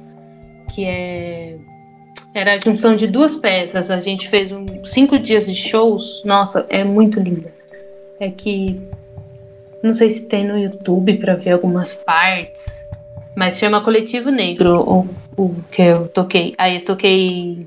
[0.75, 1.57] que é
[2.35, 3.91] era a junção de duas peças.
[3.91, 6.23] A gente fez um, cinco dias de shows.
[6.25, 7.53] Nossa, é muito linda.
[8.19, 8.81] É que
[9.83, 12.82] não sei se tem no YouTube para ver algumas partes
[13.37, 16.55] mas chama Coletivo Negro, o, o que eu toquei.
[16.59, 17.65] Aí eu toquei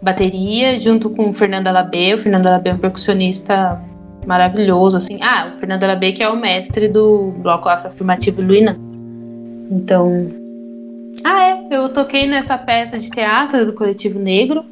[0.00, 2.14] bateria junto com o Fernando Alabê.
[2.14, 3.80] O Fernando Alabê é um percussionista
[4.26, 5.18] maravilhoso, assim.
[5.22, 8.76] Ah, o Fernando Alabê que é o mestre do bloco afroafirmativo Luina.
[9.70, 10.28] Então...
[11.24, 11.58] Ah, é.
[11.70, 14.64] Eu toquei nessa peça de teatro do Coletivo Negro,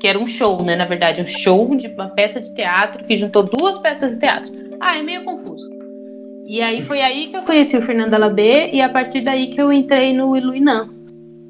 [0.00, 0.76] que era um show, né?
[0.76, 4.52] Na verdade, um show de uma peça de teatro que juntou duas peças de teatro.
[4.80, 5.65] Ah, é meio confuso.
[6.46, 9.60] E aí foi aí que eu conheci o Fernando Alabê e a partir daí que
[9.60, 10.88] eu entrei no Iluinã.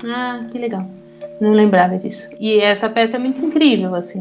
[0.07, 0.89] Ah, que legal.
[1.39, 2.29] Não lembrava disso.
[2.41, 4.21] E essa peça é muito incrível, assim.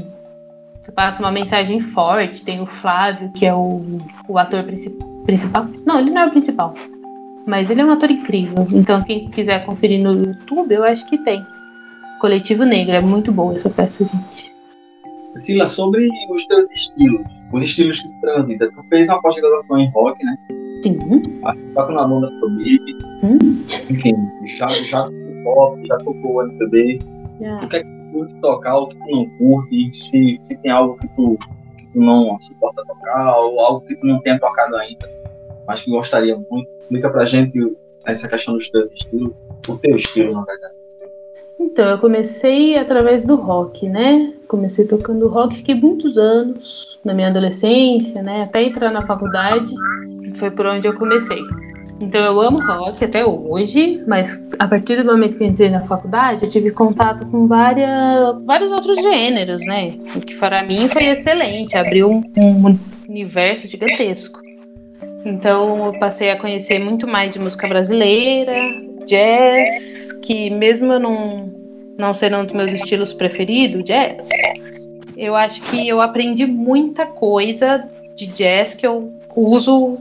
[0.83, 2.43] Você passa uma mensagem forte.
[2.43, 5.65] Tem o Flávio, que é o, o ator principal.
[5.85, 6.73] Não, ele não é o principal.
[7.47, 8.67] Mas ele é um ator incrível.
[8.73, 11.41] Então, quem quiser conferir no YouTube, eu acho que tem.
[12.19, 12.93] Coletivo Negro.
[12.93, 14.53] É muito boa essa peça, gente.
[15.33, 19.89] Priscila, sobre os teus estilos, os estilos que tu transita, tu fez uma pós-graduação em
[19.91, 20.37] rock, né?
[20.85, 20.99] Sim.
[21.73, 22.79] Toca na banda Afrobeat.
[23.23, 23.39] Hum?
[23.89, 24.13] Enfim,
[24.45, 26.99] já, já tocou pop, já tocou MPB.
[27.41, 27.65] Yeah.
[27.65, 30.69] O que é que tu curte tocar, o que tu não curte, se, se tem
[30.69, 31.39] algo que tu,
[31.75, 35.09] que tu não suporta tocar, ou algo que tu não tenha tocado ainda,
[35.67, 36.69] mas que gostaria muito.
[36.81, 39.33] Explica pra gente essa questão dos teus estilos,
[39.67, 40.75] o teu estilo, na verdade.
[41.59, 44.35] Então, eu comecei através do rock, né?
[44.47, 48.43] Comecei tocando rock, fiquei muitos anos na minha adolescência, né?
[48.43, 49.73] Até entrar na faculdade
[50.35, 51.39] foi por onde eu comecei.
[51.99, 56.43] Então eu amo rock até hoje, mas a partir do momento que entrei na faculdade,
[56.43, 59.93] eu tive contato com várias, vários outros gêneros, né?
[60.15, 64.41] O que para mim foi excelente, abriu um, um universo gigantesco.
[65.23, 68.53] Então eu passei a conhecer muito mais de música brasileira,
[69.07, 71.51] jazz, que mesmo eu não,
[71.97, 74.29] não sendo um dos meus estilos preferidos, jazz,
[75.15, 79.97] eu acho que eu aprendi muita coisa de jazz que eu uso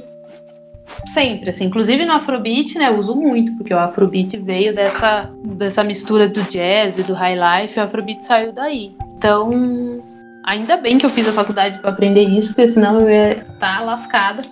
[1.06, 5.84] sempre, assim, inclusive no Afrobeat, né, eu uso muito, porque o Afrobeat veio dessa, dessa
[5.84, 8.96] mistura do jazz e do high life, o Afrobeat saiu daí.
[9.16, 10.02] Então,
[10.44, 13.78] ainda bem que eu fiz a faculdade para aprender isso, porque senão eu ia estar
[13.78, 14.42] tá lascada.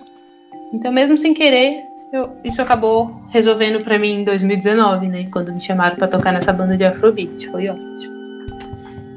[0.73, 5.61] Então, mesmo sem querer, eu, isso acabou resolvendo para mim em 2019, né, quando me
[5.61, 8.13] chamaram para tocar nessa banda de Afrobeat, foi ótimo.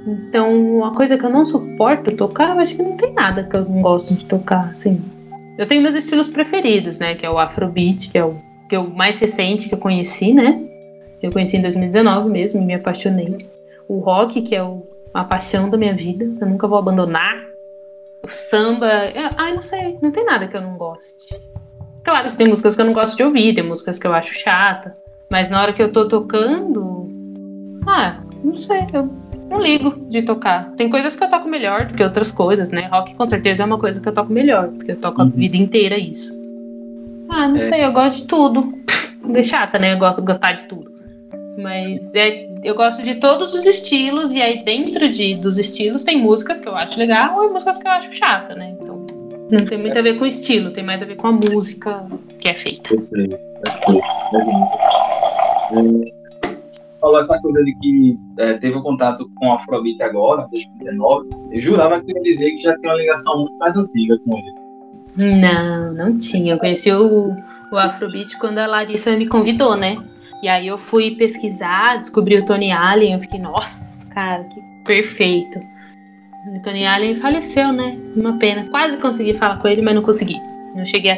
[0.07, 3.57] Então, uma coisa que eu não suporto tocar, eu acho que não tem nada que
[3.57, 5.03] eu não gosto de tocar, assim.
[5.59, 7.15] Eu tenho meus estilos preferidos, né?
[7.15, 8.37] Que é o Afrobeat, que é o,
[8.69, 10.61] que o mais recente que eu conheci, né?
[11.23, 13.49] Eu conheci em 2019 mesmo e me apaixonei.
[13.89, 17.47] O rock, que é o, a paixão da minha vida, eu nunca vou abandonar.
[18.23, 21.15] O samba, é, ai, não sei, não tem nada que eu não goste.
[22.05, 24.35] Claro que tem músicas que eu não gosto de ouvir, tem músicas que eu acho
[24.35, 24.97] chata,
[25.31, 27.09] mas na hora que eu tô tocando,
[27.87, 29.11] ah, não sei, eu
[29.49, 30.73] não ligo de tocar.
[30.77, 32.89] Tem coisas que eu toco melhor do que outras coisas, né?
[32.91, 35.31] Rock com certeza é uma coisa que eu toco melhor, porque eu toco a uhum.
[35.31, 36.35] vida inteira isso.
[37.29, 37.69] Ah, não é.
[37.69, 38.75] sei, eu gosto de tudo.
[39.35, 39.95] É chata, né?
[39.95, 40.91] Eu gosto de gostar de tudo.
[41.59, 46.21] Mas é, eu gosto de todos os estilos, e aí dentro de, dos estilos tem
[46.21, 48.75] músicas que eu acho legal e músicas que eu acho chata, né?
[48.81, 49.07] Então
[49.51, 52.05] não tem muito a ver com o estilo, tem mais a ver com a música
[52.41, 52.91] que é feita.
[57.07, 61.29] Falou essa coisa de que é, teve um contato com o Afrobeat agora, em 2019.
[61.53, 65.37] Eu jurava que ia dizer que já tinha uma ligação muito mais antiga com ele.
[65.41, 66.55] Não, não tinha.
[66.55, 67.29] Eu conheci o,
[67.71, 69.97] o Afrobeat quando a Larissa me convidou, né?
[70.43, 75.61] E aí eu fui pesquisar, descobri o Tony Allen, eu fiquei, nossa, cara, que perfeito.
[76.57, 77.97] O Tony Allen faleceu, né?
[78.17, 78.69] Uma pena.
[78.69, 80.41] Quase consegui falar com ele, mas não consegui.
[80.75, 81.17] Não cheguei a.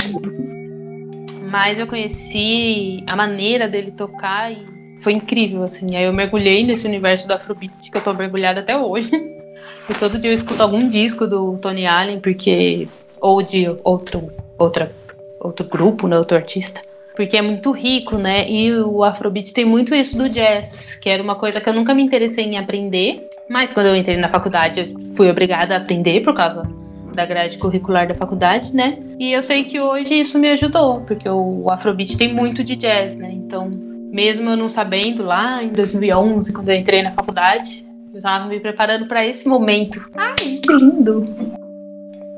[1.51, 5.97] Mas eu conheci a maneira dele tocar e foi incrível, assim.
[5.97, 9.11] Aí eu mergulhei nesse universo do Afrobeat, que eu tô mergulhada até hoje.
[9.89, 12.89] E todo dia eu escuto algum disco do Tony Allen, porque.
[13.21, 14.95] Ou de outro, outra,
[15.41, 16.17] outro grupo, né?
[16.17, 16.81] Outro artista
[17.19, 18.49] porque é muito rico, né?
[18.49, 21.93] E o Afrobeat tem muito isso do jazz, que era uma coisa que eu nunca
[21.93, 26.21] me interessei em aprender, mas quando eu entrei na faculdade eu fui obrigada a aprender
[26.21, 26.63] por causa
[27.13, 28.99] da grade curricular da faculdade, né?
[29.19, 33.17] E eu sei que hoje isso me ajudou, porque o Afrobeat tem muito de jazz,
[33.17, 33.33] né?
[33.33, 33.69] Então,
[34.11, 38.59] mesmo eu não sabendo lá em 2011, quando eu entrei na faculdade, eu tava me
[38.59, 40.05] preparando para esse momento.
[40.17, 41.25] Ai, que lindo!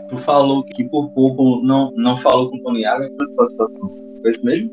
[0.08, 3.46] Tu falou que por pouco não, não falou com o Tony Allen, como foi a
[3.46, 3.90] situação?
[4.20, 4.70] Foi isso mesmo?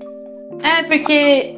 [0.63, 1.55] É, porque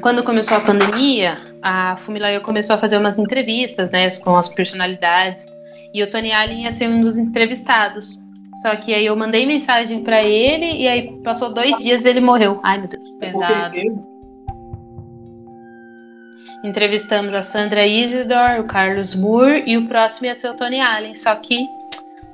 [0.00, 5.46] quando começou a pandemia, a Fumilayo começou a fazer umas entrevistas, né, com as personalidades,
[5.94, 8.18] e o Tony Allen ia ser um dos entrevistados.
[8.60, 12.20] Só que aí eu mandei mensagem para ele e aí passou dois dias e ele
[12.20, 12.60] morreu.
[12.62, 14.11] Ai, meu Deus, pesado.
[16.62, 21.12] Entrevistamos a Sandra Isidore, o Carlos Moore e o próximo ia ser o Tony Allen,
[21.12, 21.58] só que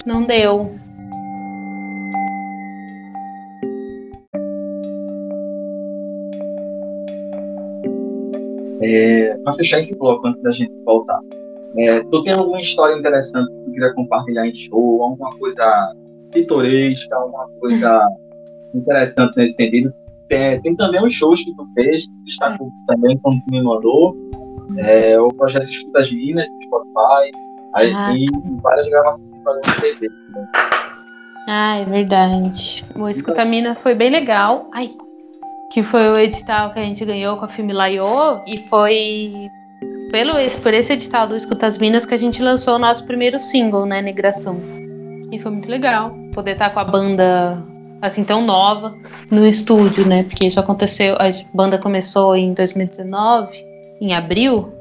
[0.04, 0.70] não deu.
[8.82, 11.20] É, para fechar esse bloco antes da gente voltar,
[11.78, 15.94] é, tu tem alguma história interessante que tu queria compartilhar em show, alguma coisa
[16.30, 18.06] pitoresca, alguma coisa
[18.74, 19.94] interessante nesse sentido?
[20.28, 24.16] Tem, tem também os shows que tu fez, que destacou também como tu me mandou,
[24.76, 27.30] é, o projeto Escuta as Minas, do Spotify,
[27.74, 28.14] aí ah.
[28.14, 28.26] e
[28.62, 29.20] várias gravações
[29.64, 30.08] de TV.
[31.48, 32.84] Ah, é verdade.
[32.94, 34.68] O Escuta Mina foi bem legal.
[34.72, 34.90] Ai,
[35.72, 39.48] que foi o edital que a gente ganhou com a Filme Laiô, e foi
[40.10, 43.38] pelo, por esse edital do Escuta as Minas que a gente lançou o nosso primeiro
[43.38, 44.60] single, né, Negração.
[45.30, 47.62] E foi muito legal poder estar com a banda
[48.00, 48.94] assim tão nova
[49.30, 50.24] no estúdio, né?
[50.24, 53.64] Porque isso aconteceu, a banda começou em 2019,
[54.00, 54.72] em abril,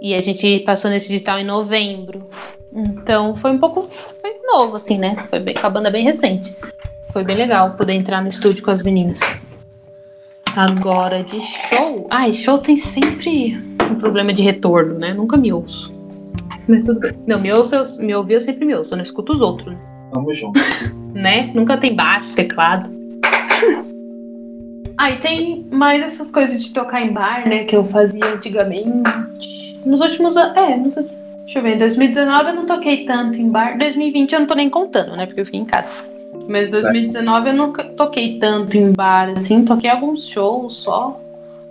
[0.00, 2.28] e a gente passou nesse edital em novembro.
[2.72, 5.16] Então foi um pouco foi novo assim, né?
[5.28, 6.56] Foi bem, com a banda bem recente.
[7.12, 9.20] Foi bem legal poder entrar no estúdio com as meninas.
[10.56, 12.08] Agora, de show.
[12.10, 13.56] Ai, show tem sempre
[13.90, 15.12] um problema de retorno, né?
[15.12, 15.92] Nunca me ouço.
[16.68, 17.12] Mas tudo bem.
[17.26, 19.76] Não, me ouço, eu, me ouvir eu sempre me ouço, eu não escuto os outros.
[20.12, 20.60] Tamo junto.
[21.14, 21.50] Né?
[21.54, 22.90] Nunca tem baixo, teclado.
[24.98, 27.64] Aí ah, tem mais essas coisas de tocar em bar, né?
[27.64, 29.80] Que eu fazia antigamente.
[29.84, 30.56] Nos últimos anos.
[30.56, 30.94] É, nos
[31.50, 33.76] Deixa eu ver, em 2019 eu não toquei tanto em bar.
[33.76, 35.26] 2020 eu não tô nem contando, né?
[35.26, 36.08] Porque eu fiquei em casa.
[36.48, 41.20] Mas 2019 eu nunca toquei tanto em bar, assim, toquei alguns shows só.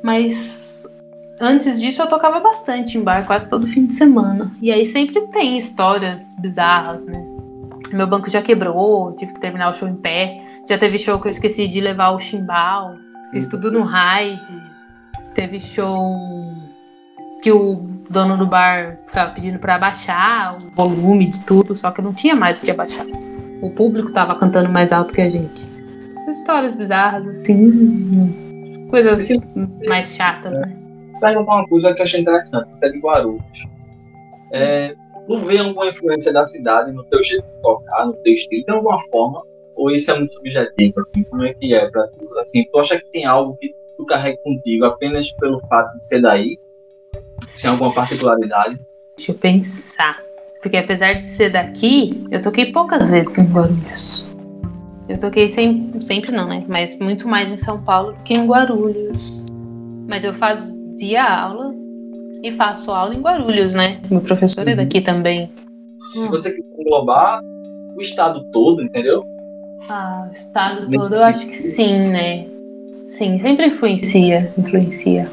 [0.03, 0.85] Mas
[1.39, 4.51] antes disso eu tocava bastante em bar, quase todo fim de semana.
[4.61, 7.25] E aí sempre tem histórias bizarras, né?
[7.93, 10.37] Meu banco já quebrou, tive que terminar o show em pé.
[10.67, 12.95] Já teve show que eu esqueci de levar o chimbal.
[13.31, 13.49] Fiz uhum.
[13.51, 14.41] tudo no raid.
[15.35, 16.15] Teve show
[17.41, 22.01] que o dono do bar ficava pedindo para abaixar o volume de tudo, só que
[22.01, 23.05] não tinha mais o que abaixar
[23.61, 25.67] o público tava cantando mais alto que a gente.
[26.29, 29.41] Histórias bizarras, assim, coisas Sim.
[29.87, 30.61] mais chatas, é.
[30.61, 30.75] né?
[31.19, 33.67] Perguntar uma coisa que eu achei interessante, até de Guarulhos.
[34.51, 34.95] É,
[35.29, 38.71] tu vê alguma influência da cidade no teu jeito de tocar, no teu estilo, de
[38.71, 39.43] alguma forma?
[39.75, 42.27] Ou isso é muito subjetivo, assim, como é que é pra tu?
[42.39, 46.19] Assim, tu acha que tem algo que tu carrega contigo apenas pelo fato de ser
[46.19, 46.57] daí?
[47.53, 48.79] Sem alguma particularidade?
[49.15, 50.19] Deixa eu pensar.
[50.63, 54.25] Porque apesar de ser daqui, eu toquei poucas vezes em Guarulhos.
[55.07, 56.65] Eu toquei sempre, sempre não, né?
[56.67, 59.17] Mas muito mais em São Paulo do que em Guarulhos.
[60.07, 61.78] Mas eu fazia aula
[62.43, 63.99] e faço aula em Guarulhos, né?
[64.09, 65.51] Meu professor é daqui também.
[65.97, 67.41] Se você quiser englobar
[67.95, 69.23] o estado todo, entendeu?
[69.89, 72.45] Ah, o estado todo, eu acho que sim, né?
[73.09, 75.29] Sim, sempre influencia, influencia.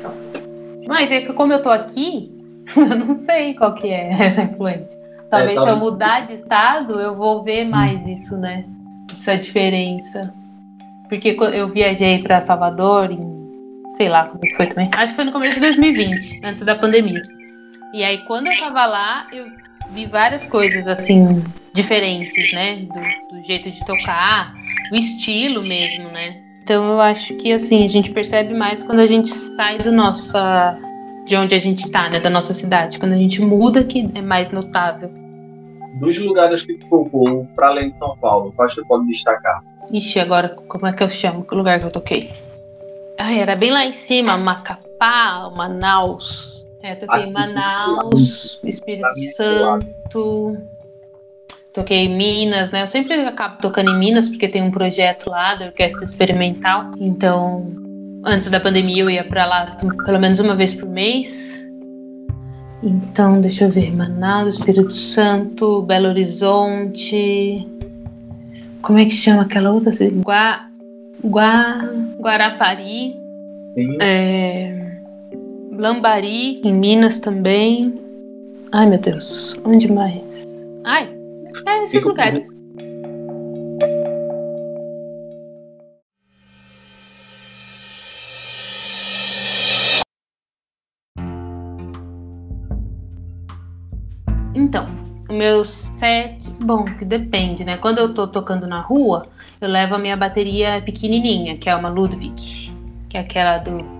[0.88, 2.32] Mas é que como eu tô aqui,
[2.76, 4.96] eu não sei qual que é essa influência.
[5.30, 8.64] Talvez É, se eu mudar de estado, eu vou ver mais isso, né?
[9.12, 10.32] Essa diferença.
[11.08, 13.35] Porque eu viajei para Salvador em,
[13.96, 14.90] sei lá, quando que foi também.
[14.92, 17.22] Acho que foi no começo de 2020, antes da pandemia.
[17.94, 19.46] E aí quando eu tava lá, eu
[19.90, 21.42] vi várias coisas assim
[21.72, 22.76] diferentes, né?
[22.76, 24.54] Do, do jeito de tocar,
[24.92, 26.42] o estilo mesmo, né?
[26.62, 30.76] Então eu acho que assim, a gente percebe mais quando a gente sai do nossa
[31.24, 33.00] de onde a gente tá, né, da nossa cidade.
[33.00, 35.10] Quando a gente muda que é mais notável.
[35.94, 39.62] Dos lugares que tu tocou, para além de São Paulo, quais tu pode destacar?
[39.90, 41.44] Ixi, agora como é que eu chamo?
[41.44, 42.32] Que lugar que eu toquei?
[43.18, 46.64] Ai, era bem lá em cima, Macapá, Manaus.
[46.82, 50.46] É, toquei em Aqui, Manaus, Espírito é Santo.
[51.72, 52.82] Toquei em Minas, né?
[52.82, 56.92] Eu sempre acabo tocando em Minas porque tem um projeto lá da Orquestra Experimental.
[56.98, 57.72] Então,
[58.24, 61.64] antes da pandemia eu ia pra lá pelo menos uma vez por mês.
[62.82, 67.66] Então, deixa eu ver, Manaus, Espírito Santo, Belo Horizonte.
[68.80, 69.92] Como é que chama aquela outra?
[70.22, 70.60] Gua,
[71.24, 71.78] Gua,
[72.18, 73.16] Guarapari,
[73.74, 73.98] Sim.
[74.02, 75.00] é,
[75.72, 78.00] Lambari, em Minas também.
[78.72, 80.22] Ai, meu Deus, onde mais?
[80.84, 81.08] Ai,
[81.66, 82.46] é esses Fica lugares.
[94.54, 94.86] Então,
[95.28, 96.35] o meu set,
[96.66, 97.76] bom, que depende, né?
[97.76, 99.28] Quando eu tô tocando na rua,
[99.60, 102.72] eu levo a minha bateria pequenininha, que é uma Ludwig,
[103.08, 103.96] que é aquela do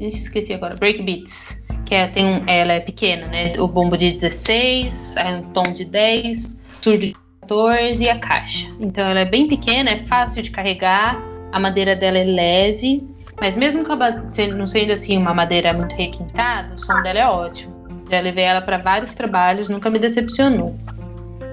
[0.00, 3.52] Ixi, esqueci agora, Breakbeats, que é, tem um, ela é pequena, né?
[3.58, 8.68] O bombo de 16, aí um tom de 10, surdo de 14 e a caixa.
[8.80, 13.06] Então ela é bem pequena, é fácil de carregar, a madeira dela é leve,
[13.40, 14.10] mas mesmo com a
[14.54, 17.72] não sendo assim uma madeira muito requintada, o som dela é ótimo.
[18.10, 20.76] Já levei ela para vários trabalhos, nunca me decepcionou.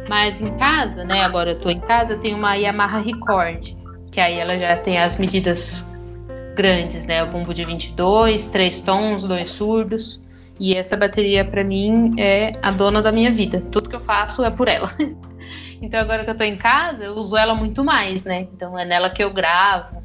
[0.10, 1.22] Mas em casa, né?
[1.22, 3.76] Agora eu tô em casa, eu tenho uma Yamaha Record,
[4.12, 5.88] que aí ela já tem as medidas
[6.56, 7.22] grandes, né?
[7.22, 10.20] O bumbo de 22, três tons, dois surdos.
[10.60, 13.62] E essa bateria para mim é a dona da minha vida.
[13.72, 14.92] Tudo que eu faço é por ela.
[15.80, 18.48] então agora que eu tô em casa, eu uso ela muito mais, né?
[18.52, 20.02] Então é nela que eu gravo.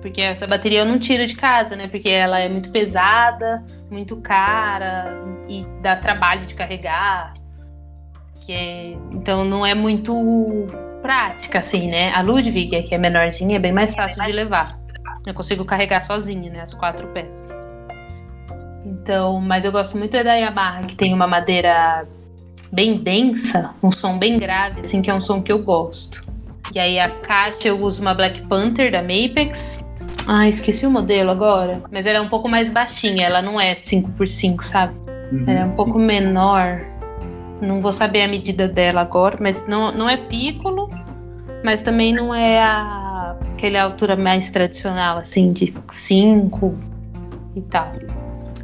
[0.00, 1.88] Porque essa bateria eu não tiro de casa, né?
[1.88, 5.12] Porque ela é muito pesada, muito cara
[5.48, 7.34] e dá trabalho de carregar.
[8.48, 10.14] Que é- Então não é muito
[11.02, 12.10] prática, assim, né?
[12.14, 14.78] A Ludwig, que é menorzinha, é bem mais fácil de levar.
[15.26, 16.62] Eu consigo carregar sozinha, né?
[16.62, 17.54] As quatro peças.
[18.86, 22.06] Então, mas eu gosto muito da Yamaha, que tem uma madeira
[22.72, 26.24] bem densa, um som bem grave, assim, que é um som que eu gosto.
[26.74, 29.78] E aí a caixa eu uso uma Black Panther da Mapex.
[30.26, 31.82] Ah, esqueci o modelo agora.
[31.92, 34.94] Mas ela é um pouco mais baixinha, ela não é 5x5, sabe?
[35.46, 36.80] Ela é um pouco menor.
[37.60, 40.90] Não vou saber a medida dela agora, mas não, não é piccolo,
[41.64, 46.78] mas também não é a, aquela altura mais tradicional, assim, de 5
[47.56, 47.92] e tal.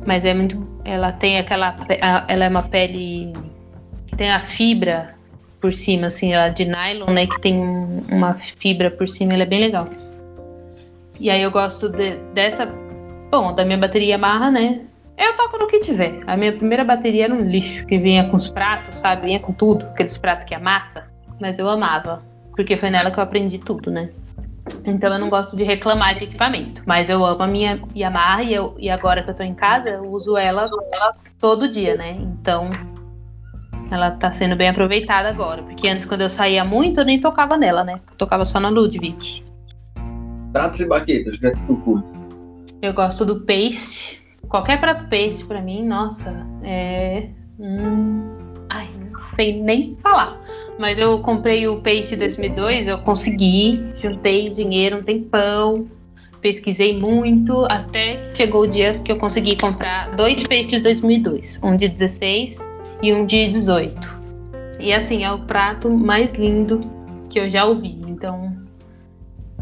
[0.06, 0.64] Mas é muito.
[0.84, 1.74] Ela tem aquela.
[2.28, 3.32] Ela é uma pele
[4.06, 5.14] que tem a fibra
[5.60, 7.26] por cima, assim, ela é de nylon, né?
[7.26, 9.88] Que tem um- uma fibra por cima, ela é bem legal.
[11.18, 12.66] E aí eu gosto de- dessa.
[13.30, 14.80] Bom, da minha bateria Yamaha, né?
[15.16, 16.20] Eu toco no que tiver.
[16.26, 19.26] A minha primeira bateria era um lixo, que vinha com os pratos, sabe?
[19.26, 21.06] Vinha com tudo, aqueles pratos que amassa.
[21.40, 22.22] Mas eu amava,
[22.56, 24.10] porque foi nela que eu aprendi tudo, né?
[24.86, 26.82] Então eu não gosto de reclamar de equipamento.
[26.86, 29.88] Mas eu amo a minha Yamaha e, eu- e agora que eu tô em casa,
[29.90, 32.12] eu uso ela, ela todo dia, né?
[32.18, 32.70] Então
[33.90, 35.62] ela tá sendo bem aproveitada agora.
[35.62, 38.00] Porque antes, quando eu saía muito, eu nem tocava nela, né?
[38.10, 39.44] Eu tocava só na Ludwig.
[40.52, 41.52] Pratos e baquetas, né?
[42.80, 44.23] Eu gosto do paste.
[44.48, 47.28] Qualquer prato paste pra mim, nossa, é.
[47.58, 48.22] Hum...
[48.70, 50.40] Ai, não sei nem falar.
[50.78, 55.86] Mas eu comprei o paste 2002, eu consegui, juntei dinheiro um tempão,
[56.40, 61.76] pesquisei muito, até que chegou o dia que eu consegui comprar dois pastes 2002, um
[61.76, 62.58] de 16
[63.02, 64.14] e um de 18.
[64.78, 66.80] E assim, é o prato mais lindo
[67.30, 67.98] que eu já ouvi.
[68.06, 68.52] Então,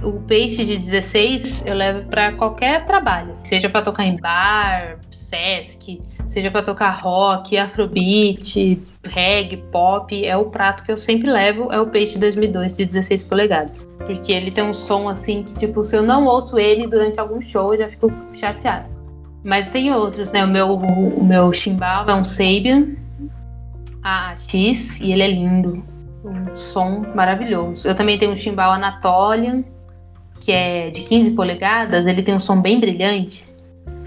[0.03, 6.01] o peixe de 16 eu levo para qualquer trabalho, seja para tocar em bar, Sesc,
[6.31, 11.81] seja para tocar rock, afrobeat, reggae, pop, é o prato que eu sempre levo, é
[11.81, 13.87] o peixe 2002 de 16 polegadas.
[13.99, 17.41] Porque ele tem um som assim que, tipo, se eu não ouço ele durante algum
[17.41, 18.87] show, eu já fico chateada.
[19.45, 20.45] Mas tem outros, né?
[20.45, 22.97] O meu, o meu chimbal é um Sabian
[24.03, 25.85] AX e ele é lindo.
[26.25, 27.87] Um som maravilhoso.
[27.87, 29.65] Eu também tenho um chimbal Anatolian,
[30.45, 33.45] que é de 15 polegadas, ele tem um som bem brilhante.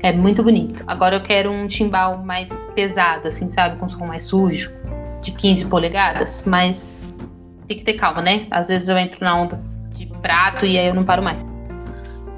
[0.04, 0.84] É muito bonito.
[0.86, 3.78] Agora eu quero um chimbal mais pesado, assim, sabe?
[3.78, 4.72] Com som mais sujo,
[5.22, 7.16] de 15 polegadas, mas
[7.68, 8.48] tem que ter calma, né?
[8.52, 9.60] Às vezes eu entro na onda
[9.96, 11.44] de prato e aí eu não paro mais.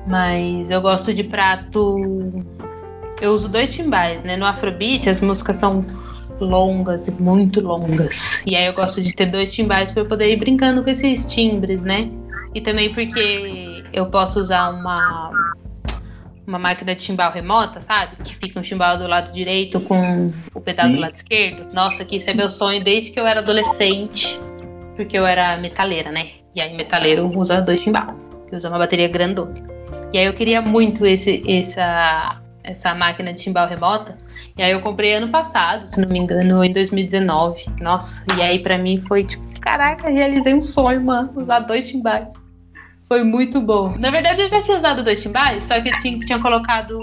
[0.07, 2.45] Mas eu gosto de prato.
[3.19, 4.37] Eu uso dois timbais, né?
[4.37, 5.83] No Afrobeat as músicas são
[6.39, 8.43] longas, muito longas.
[8.45, 11.81] E aí eu gosto de ter dois timbais para poder ir brincando com esses timbres,
[11.81, 12.09] né?
[12.53, 15.31] E também porque eu posso usar uma
[16.47, 18.15] uma máquina de chimbal remota, sabe?
[18.23, 20.93] Que fica um chimbal do lado direito com o pedal Sim.
[20.93, 21.73] do lado esquerdo.
[21.73, 24.39] Nossa, que isso é meu sonho desde que eu era adolescente,
[24.95, 26.29] porque eu era metaleira, né?
[26.55, 28.15] E aí metaleiro usa dois chimbal,
[28.49, 29.61] que usa uma bateria grandona.
[30.13, 34.17] E aí eu queria muito esse essa essa máquina de chimbal remota.
[34.57, 37.65] E aí eu comprei ano passado, se não me engano, em 2019.
[37.81, 42.27] Nossa, e aí para mim foi tipo, caraca, realizei um sonho, mano, usar dois chimbais.
[43.07, 43.95] Foi muito bom.
[43.97, 46.99] Na verdade, eu já tinha usado dois timbais, só que eu tinha, tinha colocado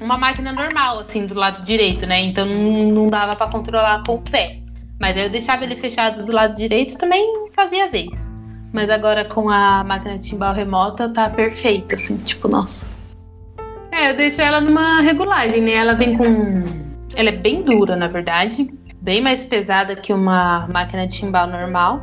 [0.00, 2.22] uma máquina normal, assim, do lado direito, né?
[2.22, 4.58] Então não, não dava para controlar com o pé.
[5.00, 8.30] Mas aí eu deixava ele fechado do lado direito também fazia vez.
[8.72, 12.86] Mas agora com a máquina de timbal remota tá perfeito, assim, tipo, nossa.
[13.90, 15.74] É, eu deixo ela numa regulagem, né?
[15.74, 16.24] Ela vem com.
[17.14, 18.68] Ela é bem dura, na verdade.
[19.00, 22.02] Bem mais pesada que uma máquina de timbal normal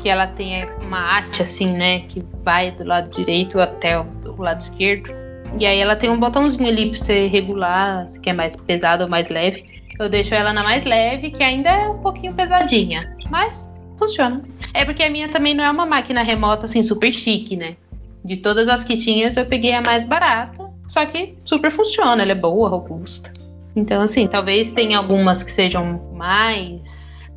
[0.00, 4.42] que ela tem uma haste assim, né, que vai do lado direito até o, o
[4.42, 5.10] lado esquerdo.
[5.58, 9.10] E aí ela tem um botãozinho ali para você regular se quer mais pesado ou
[9.10, 9.64] mais leve.
[9.98, 14.42] Eu deixo ela na mais leve, que ainda é um pouquinho pesadinha, mas funciona.
[14.72, 17.76] É porque a minha também não é uma máquina remota assim super chique, né?
[18.24, 22.32] De todas as que tinhas, eu peguei a mais barata, só que super funciona, ela
[22.32, 23.32] é boa, robusta.
[23.76, 27.30] Então, assim, talvez tenha algumas que sejam mais,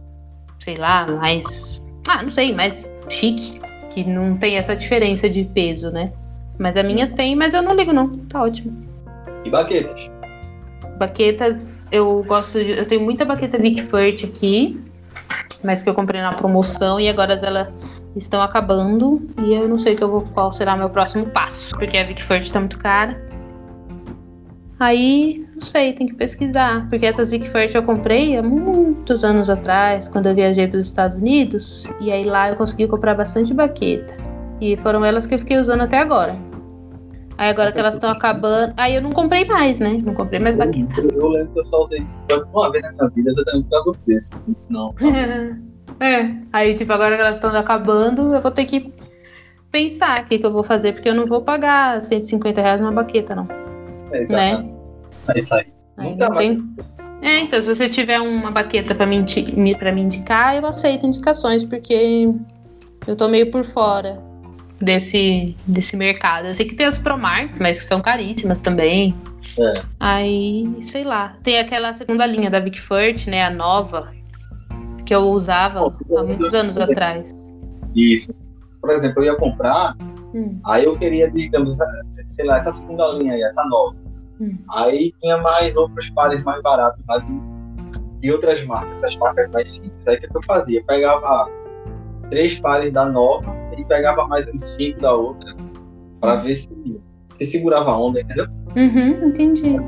[0.59, 3.59] sei lá, mais ah, não sei, mais chique,
[3.93, 6.11] que não tem essa diferença de peso, né?
[6.57, 8.75] Mas a minha tem, mas eu não ligo não, tá ótimo.
[9.43, 10.09] E baquetas?
[10.97, 14.79] Baquetas, eu gosto de, eu tenho muita baqueta Vic Furt aqui,
[15.63, 17.67] mas que eu comprei na promoção e agora elas
[18.15, 21.75] estão acabando e eu não sei que eu vou, qual será o meu próximo passo,
[21.77, 23.19] porque a Vic Furt tá muito cara.
[24.79, 26.87] Aí, sei, tem que pesquisar.
[26.89, 30.85] Porque essas Vic First eu comprei há muitos anos atrás, quando eu viajei para os
[30.85, 31.89] Estados Unidos.
[31.99, 34.15] E aí lá eu consegui comprar bastante baqueta.
[34.61, 36.35] E foram elas que eu fiquei usando até agora.
[37.37, 38.73] Aí agora que elas estão acabando.
[38.77, 39.97] Aí eu não comprei mais, né?
[40.03, 41.01] Não comprei mais baqueta.
[41.13, 42.05] Eu, lembro que eu só usei
[42.53, 44.29] uma vez na minha vida, exatamente por causa do preço.
[44.69, 44.93] Não.
[45.99, 46.35] é.
[46.51, 48.93] Aí, tipo, agora que elas estão acabando, eu vou ter que
[49.71, 52.91] pensar o que, que eu vou fazer, porque eu não vou pagar 150 reais numa
[52.91, 53.47] baqueta, não.
[54.11, 54.73] É, né?
[55.27, 55.65] Aí.
[55.97, 56.37] aí Nunca mais.
[56.37, 56.75] Tem...
[57.21, 59.23] É, então, se você tiver uma baqueta para me,
[59.75, 62.29] pra me indicar, eu aceito indicações, porque
[63.07, 64.21] eu tô meio por fora
[64.81, 66.47] desse, desse mercado.
[66.47, 69.15] Eu sei que tem as Promarks, mas que são caríssimas também.
[69.57, 69.73] É.
[70.01, 71.37] Aí, sei lá.
[71.43, 73.41] Tem aquela segunda linha da Vic Furt, né?
[73.41, 74.11] A nova,
[75.05, 77.33] que eu usava oh, há muitos anos atrás.
[77.95, 78.33] Isso.
[78.81, 79.95] Por exemplo, eu ia comprar,
[80.33, 80.59] hum.
[80.65, 81.77] aí eu queria, digamos,
[82.25, 83.95] sei lá, essa segunda linha aí, essa nova.
[84.39, 84.57] Hum.
[84.69, 87.39] Aí tinha mais outros pares mais baratos lá de,
[88.19, 90.07] de outras marcas, essas marcas mais simples.
[90.07, 90.79] Aí o que eu fazia?
[90.79, 91.49] Eu pegava
[92.29, 95.55] três pares da nova e pegava mais uns cinco da outra
[96.19, 96.69] para ver se,
[97.37, 98.47] se segurava a onda, entendeu?
[98.75, 99.79] Uhum, entendi.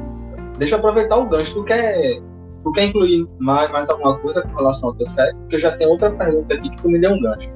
[0.57, 1.53] Deixa eu aproveitar o gancho.
[1.55, 2.21] Tu quer,
[2.63, 5.35] tu quer incluir mais, mais alguma coisa com relação ao teu set?
[5.35, 7.49] Porque eu já tenho outra pergunta aqui que tu me deu um gancho.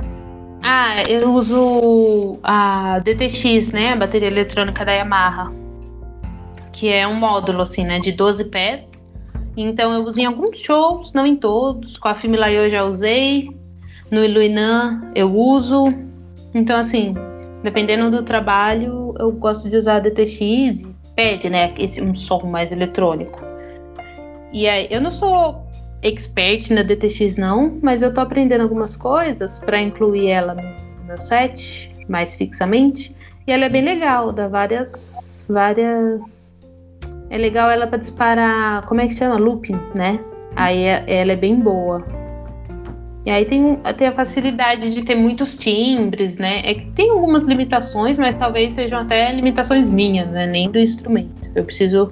[0.62, 3.94] Ah, eu uso a DTX, né?
[3.94, 5.59] A bateria eletrônica da Yamaha
[6.80, 9.06] que é um módulo assim, né, de 12 pads.
[9.58, 11.98] Então eu uso em alguns shows, não em todos.
[11.98, 13.50] Com a Fimila eu já usei,
[14.10, 15.88] no Iluinan eu uso.
[16.54, 17.14] Então assim,
[17.62, 22.72] dependendo do trabalho, eu gosto de usar a DTX, pede, né, esse um som mais
[22.72, 23.42] eletrônico.
[24.54, 25.62] E aí, eu não sou
[26.02, 31.18] expert na DTX não, mas eu tô aprendendo algumas coisas para incluir ela no meu
[31.18, 33.14] set mais fixamente.
[33.46, 36.49] E ela é bem legal, dá várias várias
[37.30, 39.38] é legal ela para disparar, como é que chama?
[39.38, 40.20] Looping, né?
[40.56, 42.06] Aí é, ela é bem boa.
[43.26, 46.62] E aí tem, tem a facilidade de ter muitos timbres, né?
[46.66, 50.48] É que tem algumas limitações, mas talvez sejam até limitações minhas, né?
[50.48, 51.50] Nem do instrumento.
[51.54, 52.12] Eu preciso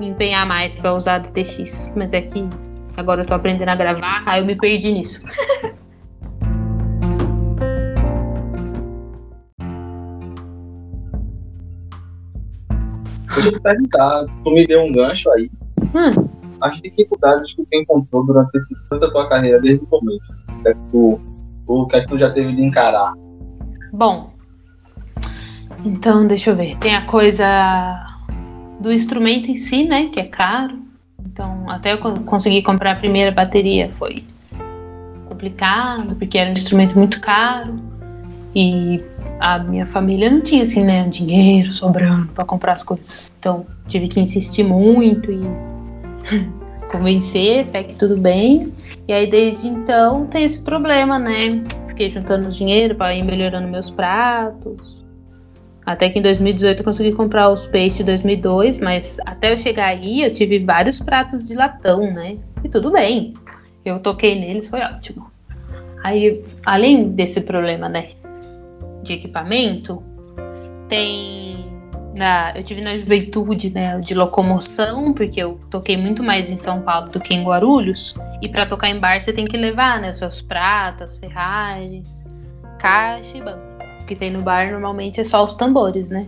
[0.00, 1.90] me empenhar mais pra usar DTX.
[1.94, 2.48] Mas é que
[2.96, 5.20] agora eu tô aprendendo a gravar, aí eu me perdi nisso.
[13.40, 15.50] Deixa eu te perguntar, tu me deu um gancho aí.
[15.94, 16.28] Hum,
[16.60, 20.32] As dificuldades que tu encontrou durante esse tanto a tua carreira desde o começo.
[20.58, 21.20] O que é que tu,
[21.66, 23.12] o que é que tu já teve de encarar?
[23.92, 24.30] Bom,
[25.84, 26.76] então deixa eu ver.
[26.78, 27.46] Tem a coisa
[28.80, 30.08] do instrumento em si, né?
[30.12, 30.78] Que é caro.
[31.24, 34.24] Então, até eu con- conseguir comprar a primeira bateria foi
[35.28, 37.76] complicado, porque era um instrumento muito caro.
[38.54, 39.02] E
[39.40, 41.08] a minha família não tinha, assim, né?
[41.08, 43.32] Dinheiro sobrando para comprar as coisas.
[43.38, 45.40] Então, tive que insistir muito e
[46.90, 48.72] convencer até que tudo bem.
[49.06, 51.62] E aí, desde então, tem esse problema, né?
[51.88, 54.98] Fiquei juntando dinheiro para ir melhorando meus pratos.
[55.86, 59.86] Até que em 2018 eu consegui comprar os Pace de 2002, mas até eu chegar
[59.86, 62.36] aí eu tive vários pratos de latão, né?
[62.62, 63.32] E tudo bem.
[63.84, 65.30] Eu toquei neles, foi ótimo.
[66.04, 68.10] Aí, além desse problema, né,
[69.02, 70.02] de equipamento,
[70.88, 71.68] tem
[72.18, 76.82] na, eu tive na juventude, né, de locomoção, porque eu toquei muito mais em São
[76.82, 78.14] Paulo do que em Guarulhos.
[78.42, 82.24] E para tocar em bar você tem que levar, né, os seus pratos, ferragens,
[82.78, 83.62] caixa e banco.
[84.02, 86.26] O que tem no bar normalmente é só os tambores, né?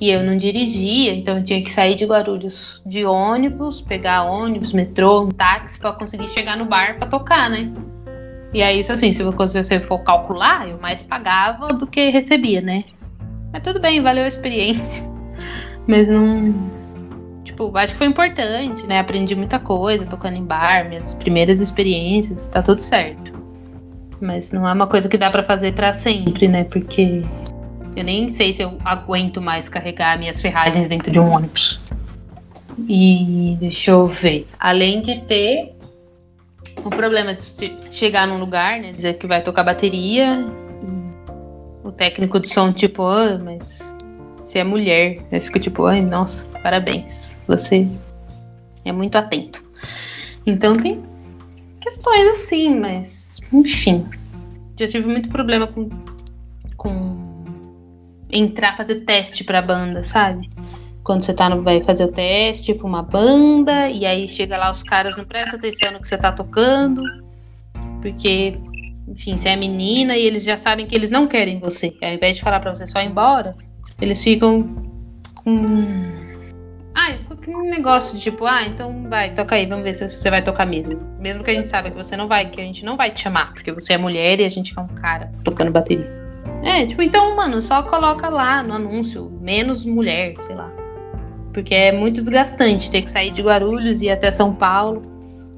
[0.00, 4.72] E eu não dirigia, então eu tinha que sair de Guarulhos de ônibus, pegar ônibus,
[4.72, 7.72] metrô, um táxi para conseguir chegar no bar para tocar, né?
[8.52, 12.84] E aí, isso assim, se você for calcular, eu mais pagava do que recebia, né?
[13.52, 15.04] Mas tudo bem, valeu a experiência.
[15.86, 16.54] Mas não.
[17.44, 18.98] Tipo, acho que foi importante, né?
[18.98, 23.32] Aprendi muita coisa tocando em bar, minhas primeiras experiências, tá tudo certo.
[24.20, 26.64] Mas não é uma coisa que dá pra fazer pra sempre, né?
[26.64, 27.24] Porque
[27.96, 31.80] eu nem sei se eu aguento mais carregar minhas ferragens dentro de um ônibus.
[32.88, 34.46] E deixa eu ver.
[34.58, 35.71] Além de ter
[36.84, 38.90] o problema che- chegar num lugar, né?
[38.92, 40.44] Dizer que vai tocar bateria.
[41.84, 43.92] o técnico de som, tipo, ah, mas
[44.38, 45.18] você é mulher.
[45.32, 47.36] Aí você fica tipo, ai, nossa, parabéns.
[47.48, 47.88] Você
[48.84, 49.62] é muito atento.
[50.46, 51.02] Então tem
[51.80, 54.06] questões assim, mas enfim.
[54.78, 55.88] Já tive muito problema com,
[56.76, 57.44] com
[58.30, 60.48] entrar fazer teste pra banda, sabe?
[61.04, 64.70] Quando você tá no, vai fazer o teste pra uma banda, e aí chega lá
[64.70, 67.02] os caras não prestam atenção no que você tá tocando,
[68.00, 68.56] porque,
[69.08, 71.92] enfim, você é menina e eles já sabem que eles não querem você.
[72.02, 73.56] Ao invés de falar pra você só ir embora,
[74.00, 74.62] eles ficam
[75.34, 76.22] com.
[76.94, 77.16] Ah,
[77.48, 80.66] um negócio de tipo, ah, então vai, toca aí, vamos ver se você vai tocar
[80.66, 81.00] mesmo.
[81.18, 83.20] Mesmo que a gente saiba que você não vai, que a gente não vai te
[83.20, 86.10] chamar, porque você é mulher e a gente quer um cara tocando bateria.
[86.62, 90.81] É, tipo, então, mano, só coloca lá no anúncio, menos mulher, sei lá.
[91.52, 95.02] Porque é muito desgastante ter que sair de Guarulhos e ir até São Paulo,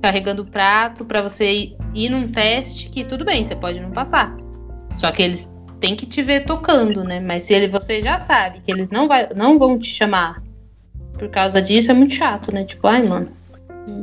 [0.02, 3.90] carregando o prato pra você ir, ir num teste que tudo bem, você pode não
[3.90, 4.36] passar.
[4.96, 7.20] Só que eles têm que te ver tocando, né?
[7.20, 10.42] Mas se ele, você já sabe que eles não, vai, não vão te chamar
[11.18, 12.64] por causa disso, é muito chato, né?
[12.64, 13.28] Tipo, ai, mano,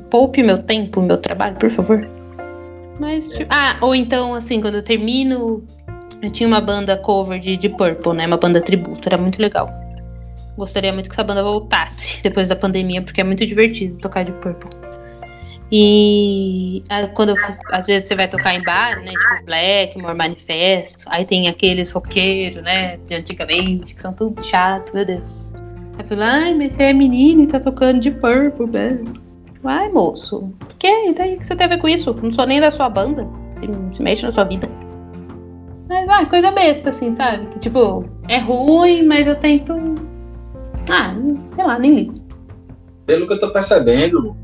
[0.09, 2.07] poupe meu tempo, meu trabalho, por favor.
[2.99, 5.63] Mas, tipo, ah, ou então, assim, quando eu termino.
[6.21, 8.27] Eu tinha uma banda cover de, de Purple, né?
[8.27, 9.67] Uma banda tributo, era muito legal.
[10.61, 14.31] Gostaria muito que essa banda voltasse depois da pandemia, porque é muito divertido tocar de
[14.33, 14.69] Purple.
[15.71, 19.07] E ah, quando fui- às vezes você vai tocar em bar, né?
[19.07, 22.97] Tipo Blackmore, Manifesto, aí tem aqueles roqueiros, né?
[23.07, 25.51] De antigamente, que são tudo chato, meu Deus.
[25.97, 29.03] Aí falo, ai, mas você é menino e tá tocando de Purple, velho.
[29.63, 31.09] Ai, moço, por que?
[31.09, 32.13] E daí que você tem a ver com isso?
[32.21, 33.27] Não sou nem da sua banda.
[33.93, 34.69] Se mexe na sua vida.
[35.89, 37.47] Mas, ah, coisa besta, assim, sabe?
[37.47, 40.10] Que, tipo, é ruim, mas eu tento.
[40.89, 41.13] Ah,
[41.53, 42.21] sei lá, nem ligo.
[43.05, 44.35] Pelo que eu tô percebendo,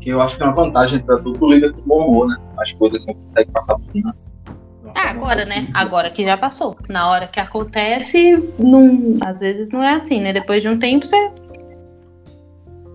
[0.00, 2.36] que eu acho que é uma vantagem pra tu, tu lida com bom humor, né?
[2.58, 4.16] As coisas você consegue passar por cima.
[4.94, 5.68] Ah, agora, né?
[5.74, 6.76] Agora que já passou.
[6.88, 10.32] Na hora que acontece, não, às vezes não é assim, né?
[10.32, 11.30] Depois de um tempo você.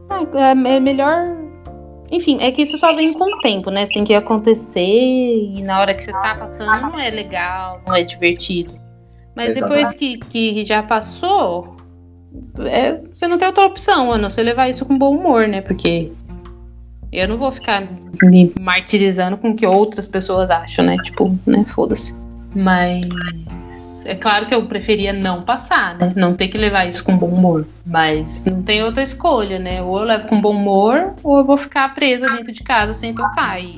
[0.10, 1.38] Ah, é é melhor.
[2.12, 3.86] Enfim, é que isso só vem com o tempo, né?
[3.86, 7.96] Você tem que acontecer e na hora que você tá passando não é legal, não
[7.96, 8.74] é divertido.
[9.36, 11.78] Mas depois que, que já passou,
[12.60, 15.62] é, você não tem outra opção, a não ser levar isso com bom humor, né?
[15.62, 16.12] Porque
[17.12, 17.84] eu não vou ficar
[18.24, 20.98] me martirizando com o que outras pessoas acham, né?
[21.04, 21.66] Tipo, né?
[21.66, 22.16] Foda-se.
[22.56, 23.08] Mas
[24.06, 26.14] é claro que eu preferia não passar, né?
[26.16, 27.68] Não ter que levar isso com bom humor.
[27.86, 29.82] Mas não tem outra escolha, né?
[29.82, 33.14] Ou eu levo com bom humor, ou eu vou ficar presa dentro de casa sem
[33.14, 33.62] tocar.
[33.62, 33.78] E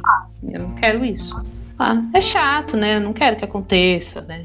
[0.51, 1.36] eu não quero isso.
[1.78, 2.97] Ah, é chato, né?
[2.97, 4.43] Eu não quero que aconteça, né?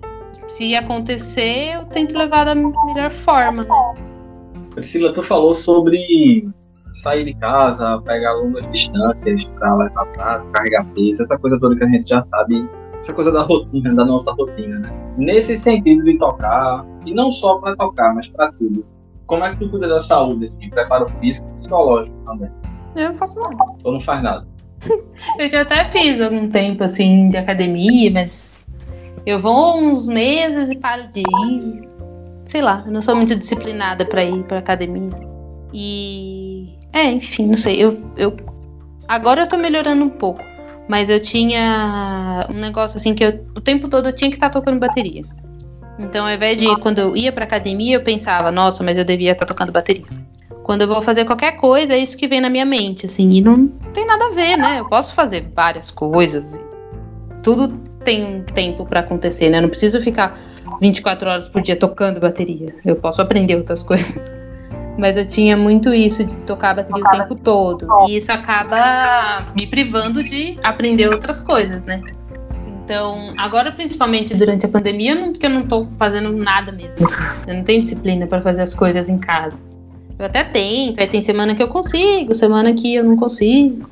[0.49, 3.95] Se acontecer, eu tento levar da melhor forma, né?
[4.71, 6.49] Priscila, tu falou sobre
[6.93, 11.85] sair de casa, pegar longas distâncias para levar prato, carregar peso, essa coisa toda que
[11.85, 12.69] a gente já sabe,
[12.99, 15.15] essa coisa da rotina, da nossa rotina, né?
[15.17, 18.85] Nesse sentido de tocar, e não só para tocar, mas para tudo.
[19.27, 22.51] Como é que tu cuida da saúde, assim, preparo físico e psicológico também?
[22.97, 23.57] Eu não faço nada.
[23.85, 24.49] Ou não faz nada?
[25.39, 28.58] Eu já até fiz algum tempo, assim, de academia, mas
[29.27, 31.89] eu vou uns meses e paro de ir.
[32.47, 35.11] Sei lá, eu não sou muito disciplinada para ir pra academia.
[35.73, 36.77] E.
[36.93, 37.83] É, enfim, não sei.
[37.83, 38.37] Eu, eu.
[39.07, 40.43] Agora eu tô melhorando um pouco.
[40.89, 44.49] Mas eu tinha um negócio assim que eu, o tempo todo eu tinha que estar
[44.49, 45.23] tá tocando bateria.
[45.99, 49.33] Então, ao invés de quando eu ia pra academia, eu pensava, nossa, mas eu devia
[49.33, 50.07] estar tá tocando bateria.
[50.63, 53.41] Quando eu vou fazer qualquer coisa, é isso que vem na minha mente, assim, e
[53.41, 54.81] não tem nada a ver, né?
[54.81, 56.59] Eu posso fazer várias coisas.
[57.43, 59.59] Tudo tem um tempo para acontecer, né?
[59.59, 60.39] Eu não preciso ficar
[60.81, 62.75] 24 horas por dia tocando bateria.
[62.85, 64.35] Eu posso aprender outras coisas.
[64.99, 67.87] Mas eu tinha muito isso de tocar bateria o tempo todo.
[68.09, 72.03] E isso acaba me privando de aprender outras coisas, né?
[72.85, 77.07] Então, agora principalmente durante a pandemia, não, porque eu não tô fazendo nada mesmo.
[77.07, 77.23] Assim.
[77.47, 79.63] Eu não tenho disciplina para fazer as coisas em casa.
[80.19, 83.89] Eu até tento, aí tem semana que eu consigo, semana que eu não consigo.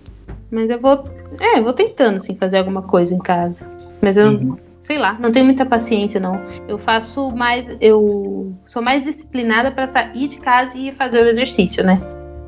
[0.51, 1.05] Mas eu vou.
[1.39, 3.76] É, eu vou tentando, assim, fazer alguma coisa em casa.
[4.01, 4.57] Mas eu, uhum.
[4.81, 6.41] sei lá, não tenho muita paciência, não.
[6.69, 7.67] Eu faço mais.
[7.81, 12.01] Eu sou mais disciplinada para sair de casa e fazer o exercício, né?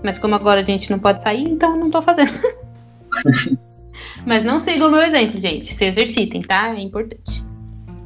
[0.03, 2.32] Mas como agora a gente não pode sair, então não tô fazendo.
[4.24, 5.74] Mas não sigam o meu exemplo, gente.
[5.74, 6.74] Se exercitem, tá?
[6.74, 7.44] É importante.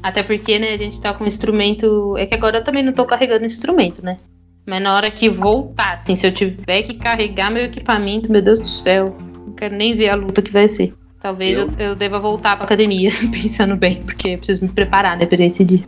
[0.02, 2.16] Até porque, né, a gente tá com um instrumento.
[2.16, 4.18] É que agora eu também não tô carregando instrumento, né?
[4.68, 8.60] Mas na hora que voltar, assim, se eu tiver que carregar meu equipamento, meu Deus
[8.60, 9.16] do céu,
[9.46, 10.94] não quero nem ver a luta que vai ser.
[11.22, 15.16] Talvez eu, eu, eu deva voltar pra academia, pensando bem, porque eu preciso me preparar,
[15.16, 15.84] né, pra esse dia.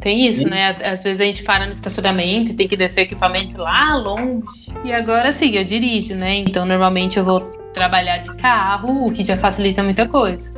[0.00, 0.48] Tem isso, sim.
[0.48, 0.76] né?
[0.84, 4.44] Às vezes a gente para no estacionamento e tem que descer o equipamento lá longe.
[4.84, 6.36] E agora sim, eu dirijo, né?
[6.36, 7.40] Então normalmente eu vou
[7.74, 10.48] trabalhar de carro, o que já facilita muita coisa.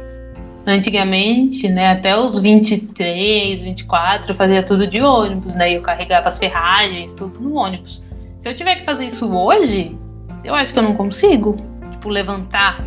[0.66, 5.74] Antigamente, né, até os 23, 24, eu fazia tudo de ônibus, né?
[5.74, 8.03] Eu carregava as ferragens, tudo no ônibus.
[8.41, 9.97] Se eu tiver que fazer isso hoje,
[10.45, 11.57] eu acho que eu não consigo.
[11.93, 12.85] Tipo, levantar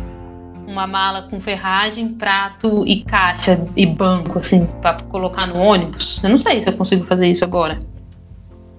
[0.72, 6.18] uma mala com ferragem, prato e caixa e banco, assim, para colocar no ônibus.
[6.22, 7.78] Eu não sei se eu consigo fazer isso agora.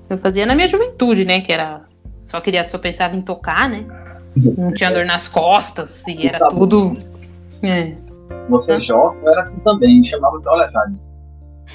[0.09, 1.41] Eu fazia na minha juventude, né?
[1.41, 1.81] Que era.
[2.25, 3.85] Só queria, só pensava em tocar, né?
[4.35, 6.97] Não tinha dor nas costas e era tudo.
[7.61, 7.93] É.
[8.49, 10.95] Você jovem era assim também, chamava de olha, Jade,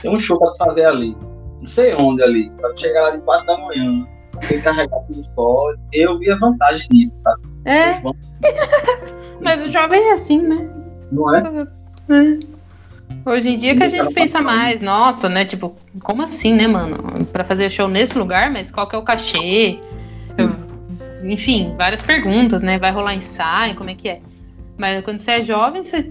[0.03, 1.17] tem um show pra fazer ali.
[1.61, 4.07] Não sei onde ali, pra chegar lá de 4 da manhã,
[4.41, 5.73] tem que carregar tudo só.
[5.93, 7.43] Eu via vantagem nisso, sabe?
[7.65, 8.01] É.
[9.41, 10.69] Mas o jovem é assim, né?
[11.11, 11.67] Não é?
[12.11, 12.39] é.
[13.25, 15.45] Hoje em dia que a gente pensa mais, nossa, né?
[15.45, 17.25] Tipo, como assim, né, mano?
[17.27, 19.81] Pra fazer show nesse lugar, mas qual que é o cachê?
[20.37, 20.51] Eu,
[21.25, 22.79] enfim, várias perguntas, né?
[22.79, 24.21] Vai rolar ensaio, como é que é?
[24.77, 26.11] Mas quando você é jovem, você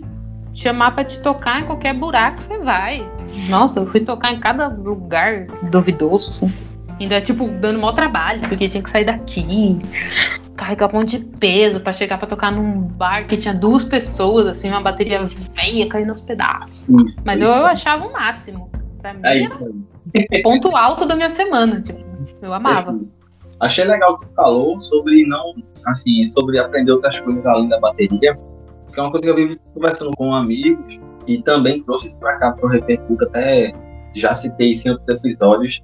[0.53, 3.07] chamar para te tocar em qualquer buraco, você vai.
[3.47, 6.51] Nossa, eu fui tocar em cada lugar duvidoso, assim.
[6.99, 9.79] Ainda, é, tipo, dando mau trabalho, porque tinha que sair daqui,
[10.55, 14.47] carregar um monte de peso para chegar para tocar num bar que tinha duas pessoas,
[14.47, 16.87] assim, uma bateria velha caindo aos pedaços.
[16.89, 17.49] Isso, Mas isso.
[17.49, 18.69] Eu, eu achava o máximo.
[18.99, 21.99] Pra mim, Aí, era ponto alto da minha semana, tipo,
[22.41, 22.99] eu amava.
[23.59, 28.37] Achei legal que tu falou sobre não, assim, sobre aprender outras coisas além da bateria,
[28.93, 32.37] que é uma coisa que eu vivo conversando com amigos e também trouxe isso para
[32.37, 33.73] cá para o Repercuta, até
[34.15, 35.83] já citei isso em outros episódios,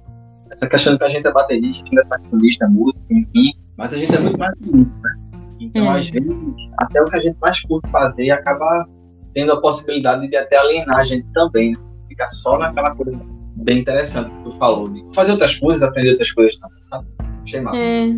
[0.54, 3.98] essa questão que a gente é baterista, a gente é saxofonista, música, enfim, mas a
[3.98, 5.14] gente é muito mais que isso, né?
[5.60, 5.90] Então, hum.
[5.90, 6.36] às vezes,
[6.78, 8.86] até o que a gente mais curte fazer acaba
[9.34, 11.78] tendo a possibilidade de até alienar a gente também, né?
[12.08, 13.18] Ficar só naquela coisa
[13.56, 17.06] bem interessante que tu falou, de fazer outras coisas, aprender outras coisas também, sabe?
[17.42, 17.76] Achei massa.
[17.76, 18.08] É,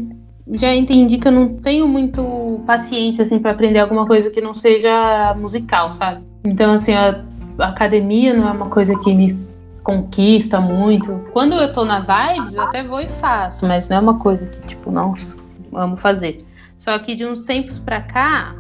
[0.53, 4.55] já entendi que eu não tenho muito paciência, assim, para aprender alguma coisa que não
[4.55, 6.23] seja musical, sabe?
[6.45, 7.25] Então, assim, a
[7.59, 9.39] academia não é uma coisa que me
[9.87, 11.25] conquista muito.
[11.33, 14.45] Quando eu tô na vibes, eu até vou e faço, mas não é uma coisa
[14.47, 15.37] que, tipo, nossa,
[15.73, 16.45] amo fazer.
[16.77, 18.57] Só que de uns tempos pra cá,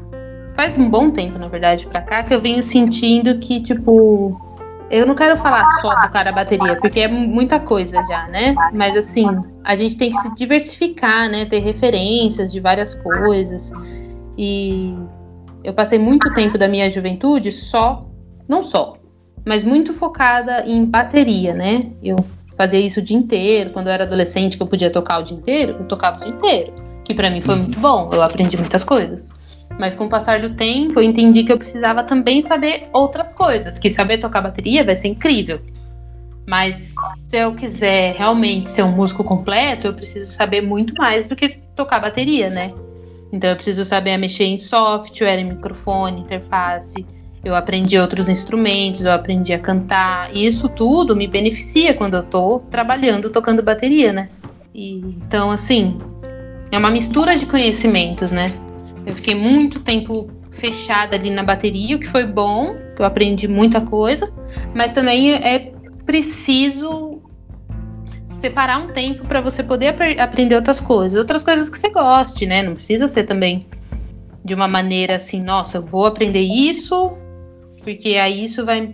[0.54, 4.40] faz um bom tempo, na verdade, pra cá, que eu venho sentindo que, tipo,
[4.88, 8.54] eu não quero falar só tocar a bateria, porque é muita coisa já, né?
[8.72, 9.26] Mas assim,
[9.64, 11.44] a gente tem que se diversificar, né?
[11.44, 13.72] Ter referências de várias coisas.
[14.38, 14.96] E
[15.64, 18.06] eu passei muito tempo da minha juventude só,
[18.48, 18.96] não só,
[19.46, 21.86] mas muito focada em bateria, né?
[22.02, 22.16] Eu
[22.56, 23.70] fazia isso o dia inteiro.
[23.70, 26.34] Quando eu era adolescente, que eu podia tocar o dia inteiro, eu tocava o dia
[26.34, 26.74] inteiro.
[27.04, 29.30] Que para mim foi muito bom, eu aprendi muitas coisas.
[29.78, 33.78] Mas com o passar do tempo, eu entendi que eu precisava também saber outras coisas.
[33.78, 35.60] Que saber tocar bateria vai ser incrível.
[36.44, 36.92] Mas
[37.28, 41.60] se eu quiser realmente ser um músico completo, eu preciso saber muito mais do que
[41.76, 42.72] tocar bateria, né?
[43.32, 47.06] Então eu preciso saber mexer em software, em microfone, interface.
[47.46, 50.34] Eu aprendi outros instrumentos, eu aprendi a cantar.
[50.34, 54.28] E isso tudo me beneficia quando eu tô trabalhando, tocando bateria, né?
[54.74, 55.96] E, então, assim,
[56.72, 58.52] é uma mistura de conhecimentos, né?
[59.06, 63.80] Eu fiquei muito tempo fechada ali na bateria, o que foi bom, eu aprendi muita
[63.80, 64.28] coisa,
[64.74, 65.72] mas também é
[66.04, 67.22] preciso
[68.26, 72.44] separar um tempo para você poder ap aprender outras coisas, outras coisas que você goste,
[72.44, 72.60] né?
[72.60, 73.68] Não precisa ser também
[74.44, 77.16] de uma maneira assim, nossa, eu vou aprender isso,
[77.86, 78.92] porque aí isso vai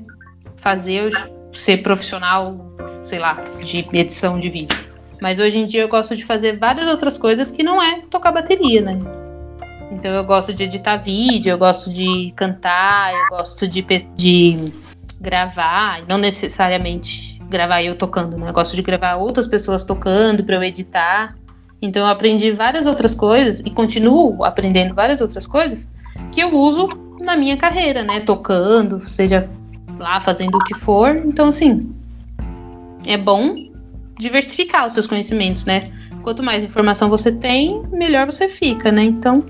[0.57, 1.11] fazer eu
[1.55, 4.78] ser profissional, sei lá, de edição de vídeo.
[5.18, 8.32] Mas hoje em dia eu gosto de fazer várias outras coisas que não é tocar
[8.32, 8.99] bateria, né?
[9.90, 13.82] Então eu gosto de editar vídeo, eu gosto de cantar, eu gosto de,
[14.14, 14.72] de
[15.18, 18.51] gravar, não necessariamente gravar eu tocando, né?
[18.51, 21.34] Eu gosto de gravar outras pessoas tocando para eu editar.
[21.80, 25.90] Então eu aprendi várias outras coisas e continuo aprendendo várias outras coisas
[26.30, 26.88] que eu uso
[27.23, 28.20] na minha carreira, né?
[28.20, 29.49] Tocando, seja
[29.99, 31.16] lá fazendo o que for.
[31.16, 31.95] Então assim,
[33.07, 33.57] é bom
[34.18, 35.91] diversificar os seus conhecimentos, né?
[36.23, 39.03] Quanto mais informação você tem, melhor você fica, né?
[39.03, 39.45] Então,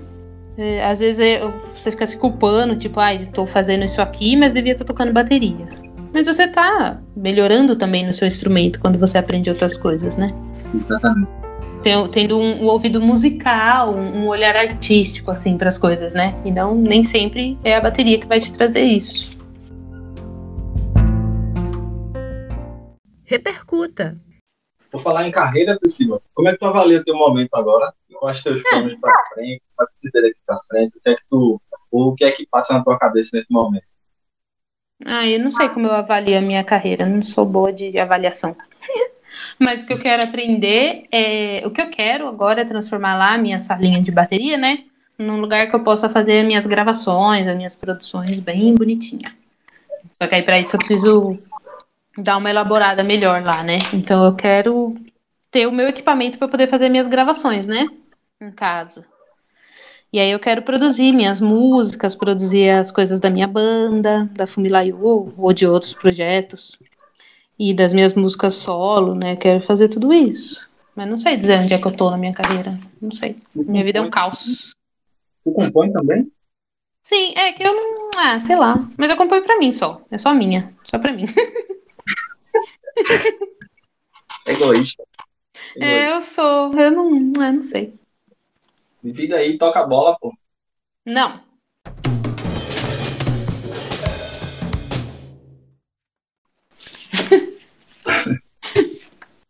[0.57, 1.41] é, às vezes é,
[1.75, 5.13] você fica se culpando, tipo, ai, ah, estou fazendo isso aqui, mas devia estar tocando
[5.13, 5.67] bateria.
[6.13, 10.33] Mas você está melhorando também no seu instrumento quando você aprende outras coisas, né?
[10.73, 11.42] Exatamente.
[11.83, 16.33] Tendo um, um ouvido musical, um, um olhar artístico, assim, para as coisas, né?
[16.45, 19.29] E não, nem sempre é a bateria que vai te trazer isso.
[23.25, 24.17] Repercuta.
[24.89, 26.21] Vou falar em carreira, Priscila.
[26.33, 27.93] Como é que tu avalia o teu momento agora?
[28.19, 29.61] Quais teus planos para frente?
[29.75, 30.97] Para que daqui para frente?
[30.97, 31.61] O que é que tu,
[31.91, 33.85] o que é que passa na tua cabeça nesse momento?
[35.05, 38.55] Ah, eu não sei como eu avalio a minha carreira, não sou boa de avaliação.
[39.63, 41.61] Mas o que eu quero aprender é.
[41.65, 44.83] O que eu quero agora é transformar lá a minha salinha de bateria, né?
[45.17, 49.33] Num lugar que eu possa fazer as minhas gravações, as minhas produções bem bonitinha.
[50.21, 51.39] Só que aí para isso eu preciso
[52.17, 53.79] dar uma elaborada melhor lá, né?
[53.93, 54.95] Então eu quero
[55.49, 57.87] ter o meu equipamento para poder fazer minhas gravações, né?
[58.41, 59.05] Em casa.
[60.11, 65.33] E aí eu quero produzir minhas músicas, produzir as coisas da minha banda, da Fumilayu
[65.37, 66.77] ou de outros projetos.
[67.57, 69.35] E das minhas músicas solo, né?
[69.35, 70.67] Quero fazer tudo isso.
[70.95, 72.77] Mas não sei dizer onde é que eu tô na minha carreira.
[73.01, 73.37] Não sei.
[73.55, 74.75] Minha vida é um caos.
[75.43, 76.31] Tu compõe também?
[77.01, 78.09] Sim, é que eu não.
[78.15, 78.87] Ah, sei lá.
[78.97, 80.01] Mas eu componho pra mim só.
[80.09, 80.73] É só minha.
[80.83, 81.25] Só pra mim.
[84.45, 85.03] Egoísta.
[85.79, 86.71] É, eu sou.
[86.73, 87.95] Eu não, eu não sei.
[89.03, 90.31] Divida aí, toca a bola, pô.
[91.05, 91.41] Não.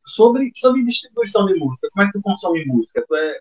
[0.05, 3.03] sobre, sobre distribuição de música, como é que tu consome música?
[3.07, 3.39] Tu é.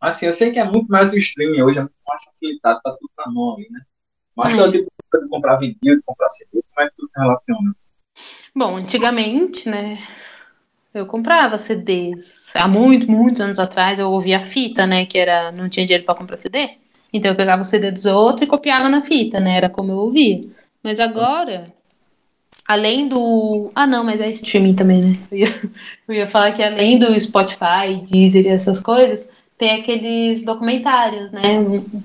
[0.00, 2.90] Assim, eu sei que é muito mais o streaming hoje, é muito mais facilitado, tá
[2.92, 3.80] tudo na mão aí, né?
[4.36, 4.70] Mas é.
[4.70, 7.74] tipo de comprar vinil, de comprar CD, como é que tu se relaciona?
[8.54, 9.98] Bom, antigamente, né,
[10.94, 12.52] eu comprava CDs.
[12.54, 16.14] Há muito, muitos anos atrás eu ouvia fita, né, que era não tinha dinheiro para
[16.14, 16.78] comprar CD.
[17.12, 19.56] Então eu pegava o CD dos outros e copiava na fita, né?
[19.56, 20.46] Era como eu ouvia.
[20.82, 21.72] Mas agora,
[22.68, 23.72] além do.
[23.74, 25.18] Ah, não, mas é streaming também, né?
[25.32, 25.62] Eu ia,
[26.06, 31.42] eu ia falar que além do Spotify, Deezer e essas coisas, tem aqueles documentários, né?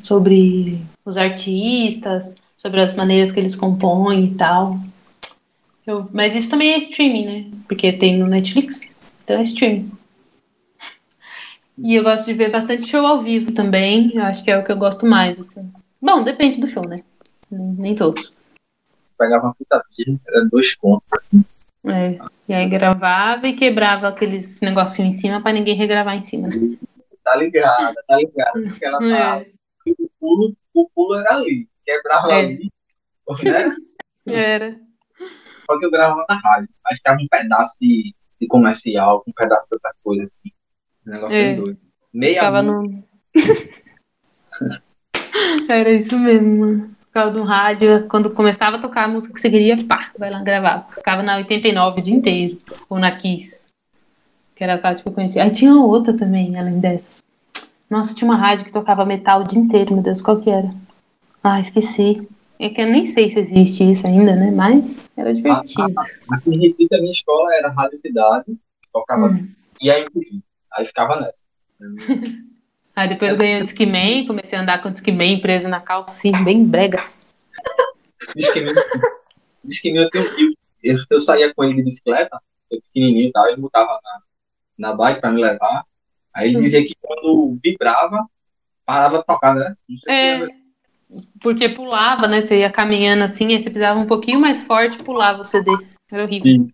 [0.01, 4.79] Sobre os artistas, sobre as maneiras que eles compõem e tal.
[5.85, 7.45] Eu, mas isso também é streaming, né?
[7.67, 8.89] Porque tem no Netflix,
[9.21, 9.91] então é streaming.
[11.77, 14.11] E eu gosto de ver bastante show ao vivo também.
[14.13, 15.69] Eu acho que é o que eu gosto mais, assim.
[16.01, 17.03] Bom, depende do show, né?
[17.51, 18.32] Nem, nem todos.
[19.23, 21.07] Pegava uma fita virgem, era dois contos.
[21.13, 21.45] Assim.
[21.85, 22.19] É.
[22.49, 26.77] E aí gravava e quebrava aqueles negocinhos em cima pra ninguém regravar em cima, né?
[27.23, 28.51] Tá ligada, tá ligada.
[28.51, 29.39] Porque ela tá.
[29.39, 29.47] É.
[29.87, 31.69] O, pulo, o pulo era ali.
[31.85, 32.39] Quebrava é.
[32.39, 32.69] ali.
[33.43, 33.77] Né?
[34.25, 34.77] Era.
[35.65, 36.67] Só que eu gravava na rádio.
[36.85, 40.23] Aí ficava um pedaço de, de comercial, um pedaço de outra coisa.
[40.23, 40.51] Assim.
[41.07, 41.55] Um negócio é.
[41.55, 41.79] doido.
[42.13, 43.05] Meia Ficava no...
[45.69, 46.93] Era isso mesmo, mano.
[47.13, 50.41] Ficava no rádio, quando começava a tocar a música que você queria, pá, vai lá
[50.41, 50.89] gravar.
[50.95, 52.57] Ficava na 89 o dia inteiro,
[52.89, 53.67] ou na Kiss.
[54.55, 55.43] Que era a rádio que eu conhecia.
[55.43, 57.21] Aí tinha outra também, além dessas.
[57.87, 60.73] Nossa, tinha uma rádio que tocava metal o dia inteiro, meu Deus, qual que era?
[61.43, 62.27] Ah, esqueci.
[62.59, 64.49] É que eu nem sei se existe isso ainda, né?
[64.49, 65.93] Mas era divertido.
[66.31, 68.57] Aqui em Recife, a minha escola era Rádio Cidade,
[68.91, 69.47] tocava hum.
[69.79, 70.39] e a MTV.
[70.75, 71.43] Aí ficava nessa.
[72.95, 76.11] Aí depois eu ganhei o Discman, comecei a andar com o Discman preso na calça,
[76.11, 77.03] assim, bem brega.
[78.35, 78.75] Discman,
[79.63, 82.37] Discman eu tenho eu, eu saía com ele de bicicleta,
[82.69, 85.85] eu pequenininho e tal, ele botava na, na bike para me levar.
[86.33, 86.61] Aí ele hum.
[86.61, 88.27] dizia que quando vibrava,
[88.85, 89.75] parava de tocar, né?
[89.87, 90.47] Não sei É,
[91.41, 92.45] porque pulava, né?
[92.45, 95.71] Você ia caminhando assim, aí você pisava um pouquinho mais forte e pulava o CD.
[96.11, 96.51] Era horrível.
[96.51, 96.71] Sim.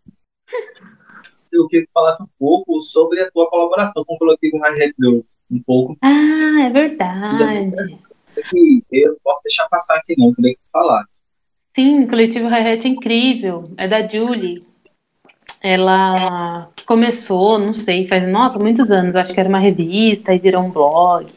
[1.52, 4.60] Eu queria que tu falasse um pouco sobre a tua colaboração com o Coletivo
[5.00, 5.20] Girl.
[5.52, 5.98] Um pouco.
[6.02, 7.98] Ah, é verdade.
[8.92, 10.34] Eu posso deixar passar aqui, não.
[10.34, 11.10] Que tu falasse.
[11.76, 13.72] Sim, coletivo Hi-Hat é incrível.
[13.78, 14.64] É da Julie.
[15.62, 19.16] Ela começou, não sei, faz, nossa, muitos anos.
[19.16, 21.28] Acho que era uma revista e virou um blog.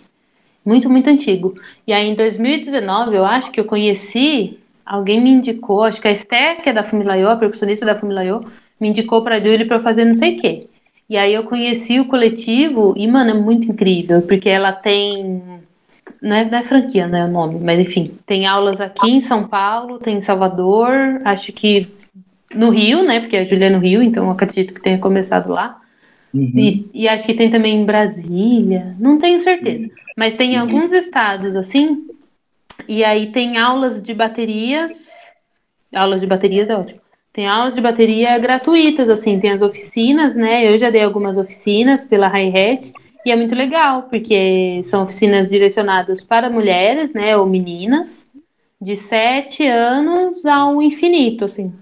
[0.64, 1.58] Muito, muito antigo.
[1.86, 6.12] E aí, em 2019, eu acho que eu conheci, alguém me indicou, acho que a
[6.12, 8.44] Esther, que é da Fumilayô, a percussionista da Fumilayô,
[8.80, 10.68] me indicou pra Julie pra eu fazer não sei o quê.
[11.12, 15.42] E aí eu conheci o coletivo e, mano, é muito incrível, porque ela tem.
[16.22, 17.22] Não é, não é franquia, né?
[17.26, 18.12] O nome, mas enfim.
[18.24, 21.86] Tem aulas aqui em São Paulo, tem em Salvador, acho que
[22.54, 23.20] no Rio, né?
[23.20, 25.82] Porque a Júlia é no Rio, então eu acredito que tenha começado lá.
[26.34, 29.90] E, e acho que tem também em Brasília, não tenho certeza.
[30.16, 30.62] Mas tem em Uhum.
[30.62, 32.06] alguns estados assim.
[32.88, 35.10] E aí tem aulas de baterias.
[35.94, 37.02] Aulas de baterias é ótimo.
[37.32, 40.70] Tem aulas de bateria gratuitas, assim, tem as oficinas, né?
[40.70, 42.92] Eu já dei algumas oficinas pela Hi-Hat
[43.24, 47.34] e é muito legal, porque são oficinas direcionadas para mulheres, né?
[47.36, 48.28] Ou meninas,
[48.80, 51.72] de 7 anos ao infinito, assim.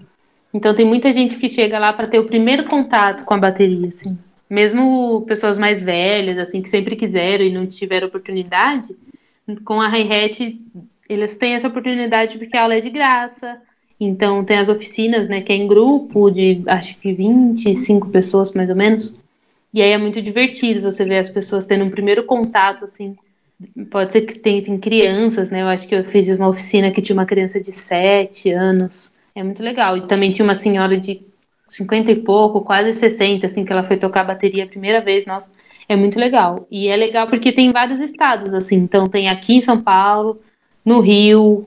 [0.53, 3.89] Então tem muita gente que chega lá para ter o primeiro contato com a bateria,
[3.89, 4.17] assim.
[4.49, 8.95] Mesmo pessoas mais velhas, assim, que sempre quiseram e não tiveram oportunidade,
[9.65, 10.61] com a Hi-Hat
[11.09, 13.61] eles têm essa oportunidade porque a aula é de graça.
[14.03, 18.69] Então tem as oficinas, né, que é em grupo de acho que 25 pessoas mais
[18.69, 19.13] ou menos.
[19.71, 23.15] E aí é muito divertido você ver as pessoas tendo um primeiro contato assim.
[23.91, 25.61] Pode ser que tem, tem crianças, né?
[25.61, 29.11] Eu acho que eu fiz uma oficina que tinha uma criança de 7 anos.
[29.35, 29.95] É muito legal.
[29.95, 31.21] E também tinha uma senhora de
[31.69, 35.47] 50 e pouco, quase 60, assim, que ela foi tocar bateria a primeira vez, nossa,
[35.87, 36.67] é muito legal.
[36.71, 40.41] E é legal porque tem vários estados, assim, então tem aqui em São Paulo,
[40.83, 41.65] no Rio,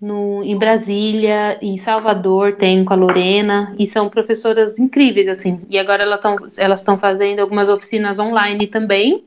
[0.00, 5.60] no, em Brasília, em Salvador tem com a Lorena, e são professoras incríveis, assim.
[5.68, 9.24] E agora elas estão elas fazendo algumas oficinas online também,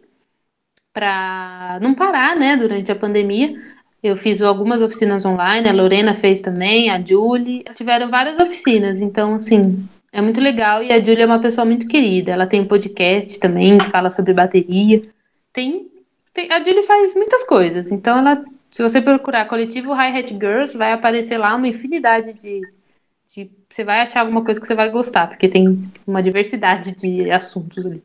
[0.94, 3.56] para não parar, né, durante a pandemia.
[4.02, 7.64] Eu fiz algumas oficinas online, a Lorena fez também, a Julie.
[7.76, 10.84] Tiveram várias oficinas, então, assim, é muito legal.
[10.84, 12.32] E a Julie é uma pessoa muito querida.
[12.32, 15.02] Ela tem um podcast também fala sobre bateria.
[15.54, 15.88] Tem,
[16.34, 17.92] tem a Julie faz muitas coisas.
[17.92, 18.44] Então, ela,
[18.74, 22.62] se você procurar coletivo Hi-Hat Girls, vai aparecer lá uma infinidade de,
[23.30, 23.52] de.
[23.70, 27.86] Você vai achar alguma coisa que você vai gostar, porque tem uma diversidade de assuntos
[27.86, 28.04] ali.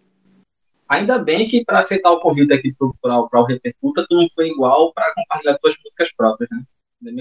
[0.86, 4.92] Ainda bem que para aceitar o convite aqui para o Repercuta, tu não foi igual
[4.92, 6.62] para compartilhar tuas músicas próprias, né?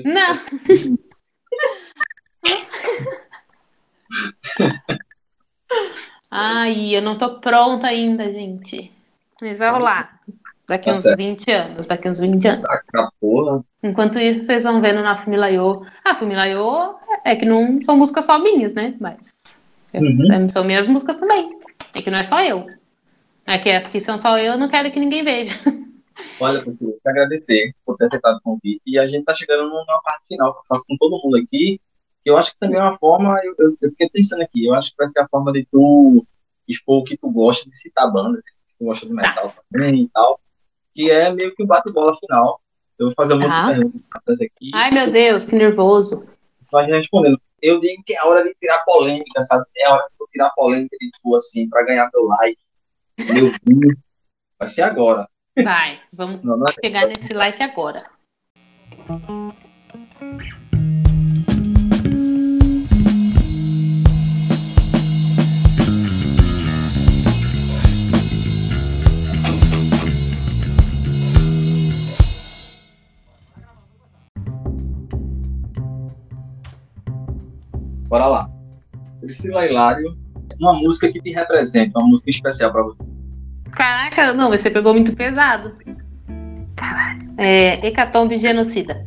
[0.04, 0.39] Não.
[6.30, 8.91] Ai, eu não tô pronta ainda, gente.
[9.41, 10.20] Mas vai rolar.
[10.68, 11.18] Daqui Tá uns certo.
[11.18, 12.61] 20 anos, daqui uns 20 anos.
[12.63, 13.63] Tá, tá, porra.
[13.82, 15.86] Enquanto isso, vocês vão vendo na Fumilayô.
[16.03, 18.95] Ah, Fumilayô é que não são músicas só minhas, né?
[18.99, 19.41] Mas
[19.93, 20.32] é- Uhum.
[20.32, 21.57] é- são minhas músicas também.
[21.93, 22.68] É que não é só eu.
[23.45, 25.51] É que as que são só eu, eu não quero que ninguém veja.
[26.41, 28.82] Olha, eu te agradecer por ter aceitado o convite.
[28.86, 31.80] E a gente tá chegando numa parte final que eu faço com todo mundo aqui.
[32.24, 34.74] Que eu acho que também é uma forma, eu, eu, eu fiquei pensando aqui, eu
[34.74, 36.26] acho que vai ser a forma de tu
[36.68, 40.09] expor o que tu gosta de citar bandas, que tu gosta de metal também e
[40.09, 40.39] tal.
[40.98, 42.60] Que é meio que o bate-bola final.
[42.98, 43.68] Eu vou fazer um monte Tá.
[43.72, 44.72] de perguntas aqui.
[44.74, 46.26] Ai, meu Deus, que nervoso.
[46.72, 47.39] vai respondendo.
[47.62, 49.64] Eu digo que é a hora de tirar polêmica, sabe?
[49.78, 52.58] É a hora de tirar polêmica de tu, assim, pra ganhar meu like,
[53.20, 53.95] meu view.
[54.60, 55.28] Vai ser agora.
[55.64, 58.10] Vai, vamos Não, não é- chegar nesse like agora.
[78.08, 78.49] Bora lá.
[79.20, 80.18] Priscila Hilário,
[80.60, 83.03] uma música que te representa, uma música especial pra você.
[83.72, 85.74] Caraca, não, você pegou muito pesado.
[86.76, 87.30] Caralho.
[87.38, 89.05] É Hecatombe Genocida.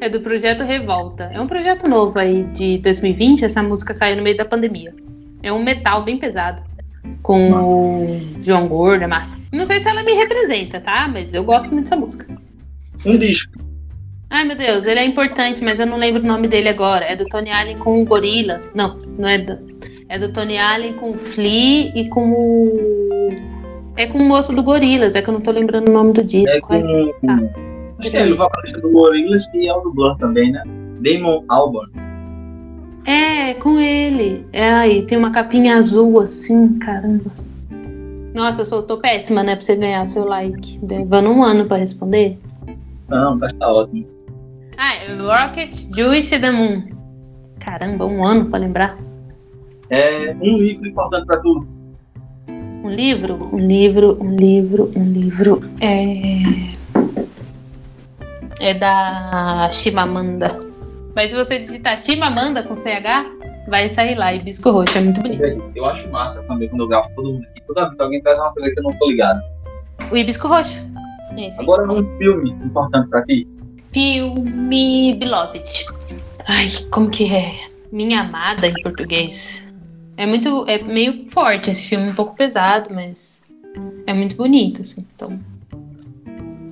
[0.00, 1.30] É do projeto Revolta.
[1.32, 3.44] É um projeto novo aí de 2020.
[3.44, 4.94] Essa música saiu no meio da pandemia.
[5.42, 6.62] É um metal bem pesado.
[7.22, 9.38] Com o João Gordo, é massa.
[9.52, 11.08] Não sei se ela me representa, tá?
[11.08, 12.26] Mas eu gosto muito dessa música.
[13.04, 13.52] Um disco.
[14.30, 17.04] Ai, meu Deus, ele é importante, mas eu não lembro o nome dele agora.
[17.04, 18.72] É do Tony Allen com o Gorilas.
[18.74, 19.74] Não, não é do.
[20.08, 23.30] É do Tony Allen com o Flea e com o.
[23.96, 26.24] É com o moço do Gorilas, é que eu não tô lembrando o nome do
[26.24, 26.50] disco.
[26.50, 27.12] É com.
[27.26, 27.38] Tá.
[27.98, 30.62] Acho que é o vocalista do Gorillaz e é o do Blur também, né?
[31.00, 31.92] Damon Albarn.
[33.06, 34.44] É, com ele.
[34.52, 37.30] É aí, tem uma capinha azul assim, caramba.
[38.34, 39.54] Nossa, eu sou, tô péssima, né?
[39.54, 40.80] Pra você ganhar seu like.
[40.82, 42.36] Levando um ano pra responder.
[43.08, 44.13] Não, tá, tá ótimo.
[44.76, 46.82] Ah, é Rocket Juice the Moon.
[47.60, 48.98] Caramba, um ano pra lembrar.
[49.90, 51.66] É um livro importante pra tu.
[52.48, 53.48] Um livro?
[53.52, 55.60] Um livro, um livro, um livro.
[55.80, 56.74] É.
[58.60, 60.48] É da Chimamanda.
[61.14, 64.34] Mas se você digitar Chimamanda com CH, vai sair lá.
[64.34, 65.72] Hibisco Roxo, é muito bonito.
[65.74, 67.62] Eu acho massa também quando eu gravo todo mundo aqui.
[67.66, 69.40] Toda vez alguém traz uma coisa que eu não tô ligado.
[70.10, 70.78] O Hibisco Roxo.
[71.36, 71.60] Esse.
[71.60, 73.48] Agora um filme importante pra ti.
[73.94, 75.86] Filme Beloved.
[76.48, 77.68] Ai, como que é?
[77.92, 79.62] Minha Amada em português.
[80.16, 80.64] É muito.
[80.68, 83.38] É meio forte esse filme, um pouco pesado, mas
[84.04, 85.06] é muito bonito, assim.
[85.14, 85.38] Então.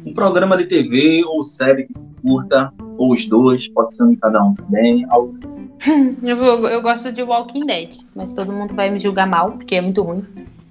[0.05, 1.87] Um programa de TV ou série
[2.21, 5.07] curta, ou os dois, pode ser um de cada um também.
[5.09, 5.39] Algo
[6.25, 9.77] Eu, eu, eu gosto de Walking Dead, mas todo mundo vai me julgar mal, porque
[9.77, 10.27] é muito ruim.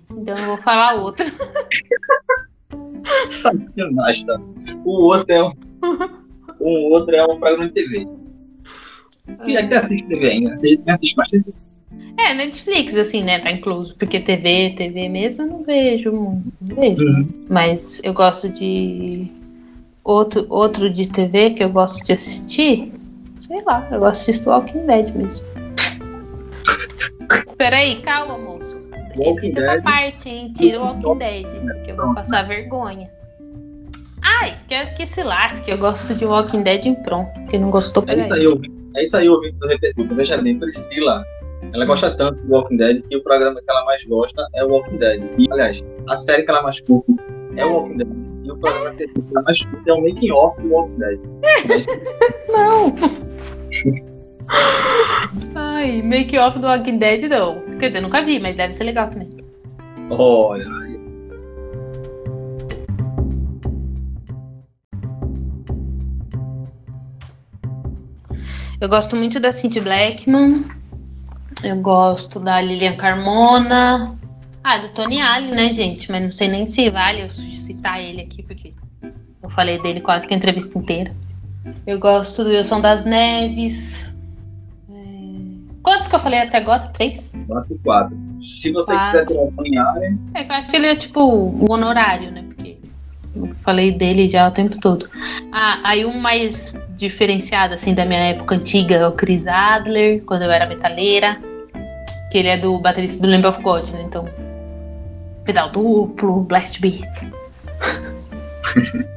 [0.09, 1.25] Então eu vou falar outro.
[3.29, 4.37] sacanagem, tá?
[4.83, 5.53] O outro é um.
[6.61, 8.07] O outro é um programa de TV.
[9.43, 10.59] Que até assiste TV ainda.
[10.93, 11.53] Assiste bastante.
[12.17, 13.39] É, Netflix, assim, né?
[13.39, 13.95] Tá incluso.
[13.97, 16.11] Porque TV, TV mesmo eu não vejo.
[16.11, 17.03] Não vejo.
[17.03, 17.27] Uhum.
[17.49, 19.27] Mas eu gosto de.
[20.03, 22.91] Outro, outro de TV que eu gosto de assistir.
[23.47, 25.43] Sei lá, eu assistir Walking Dead mesmo.
[27.57, 28.79] Peraí, calma, moço.
[29.15, 29.83] Walking Edita essa Dead.
[29.83, 30.53] parte, hein?
[30.55, 31.45] Tira o Walking Dead,
[31.85, 33.09] que eu vou passar vergonha.
[34.39, 35.69] Ai, quero que se lasque.
[35.69, 37.31] Eu gosto de Walking Dead em pronto.
[37.49, 38.73] Quem não gostou, É isso aí, ouvinte.
[38.95, 40.15] É isso aí, ouvinte do Repercuto.
[40.15, 41.23] Veja bem, Priscila.
[41.73, 44.69] Ela gosta tanto do Walking Dead que o programa que ela mais gosta é o
[44.69, 45.21] Walking Dead.
[45.37, 47.13] E, aliás, a série que ela mais curte
[47.57, 48.07] é o Walking Dead.
[48.43, 51.19] E o programa que ela mais curte é o making off do Walking Dead.
[51.43, 52.51] É.
[52.51, 52.95] Não.
[55.55, 57.61] Ai, make off do Walking Dead não.
[57.79, 59.29] Quer dizer, nunca vi, mas deve ser legal também.
[60.09, 60.80] Olha
[68.81, 70.65] Eu gosto muito da Cindy Blackman.
[71.63, 74.17] Eu gosto da Lilian Carmona.
[74.63, 76.11] Ah, do Tony Allen, né, gente?
[76.11, 78.73] Mas não sei nem se vale eu citar ele aqui, porque
[79.41, 81.11] eu falei dele quase que a entrevista inteira.
[81.85, 84.03] Eu gosto do Wilson das Neves.
[84.89, 84.93] É,
[85.83, 86.87] Quantos que eu falei até agora?
[86.93, 87.31] Três?
[87.47, 88.17] Quatro quatro.
[88.39, 89.25] Se você Quatro.
[89.27, 92.43] quiser o Tony Allen, É que eu acho que ele é tipo o honorário, né?
[92.47, 92.70] Porque
[93.61, 95.09] falei dele já o tempo todo.
[95.51, 100.43] Ah, aí um mais diferenciado, assim, da minha época antiga é o Chris Adler, quando
[100.43, 101.37] eu era metaleira.
[102.31, 104.03] Que ele é do baterista do Lamb of God, né?
[104.05, 104.25] Então,
[105.43, 107.09] pedal duplo, blast beat.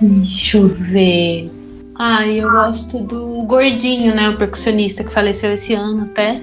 [0.00, 1.50] Deixa eu ver.
[1.96, 4.28] Ah, eu gosto do Gordinho, né?
[4.28, 6.40] O percussionista que faleceu esse ano até.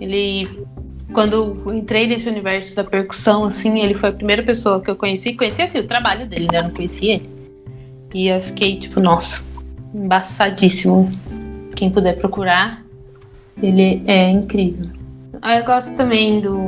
[0.00, 0.66] Ele
[1.12, 4.96] quando eu entrei nesse universo da percussão, assim, ele foi a primeira pessoa que eu
[4.96, 5.34] conheci.
[5.34, 6.58] Conheci, assim, o trabalho dele, né?
[6.58, 7.30] Eu não conhecia ele.
[8.14, 9.44] E eu fiquei, tipo, nossa,
[9.94, 11.10] embaçadíssimo.
[11.74, 12.84] Quem puder procurar,
[13.62, 14.90] ele é incrível.
[15.42, 16.58] Aí eu gosto também do,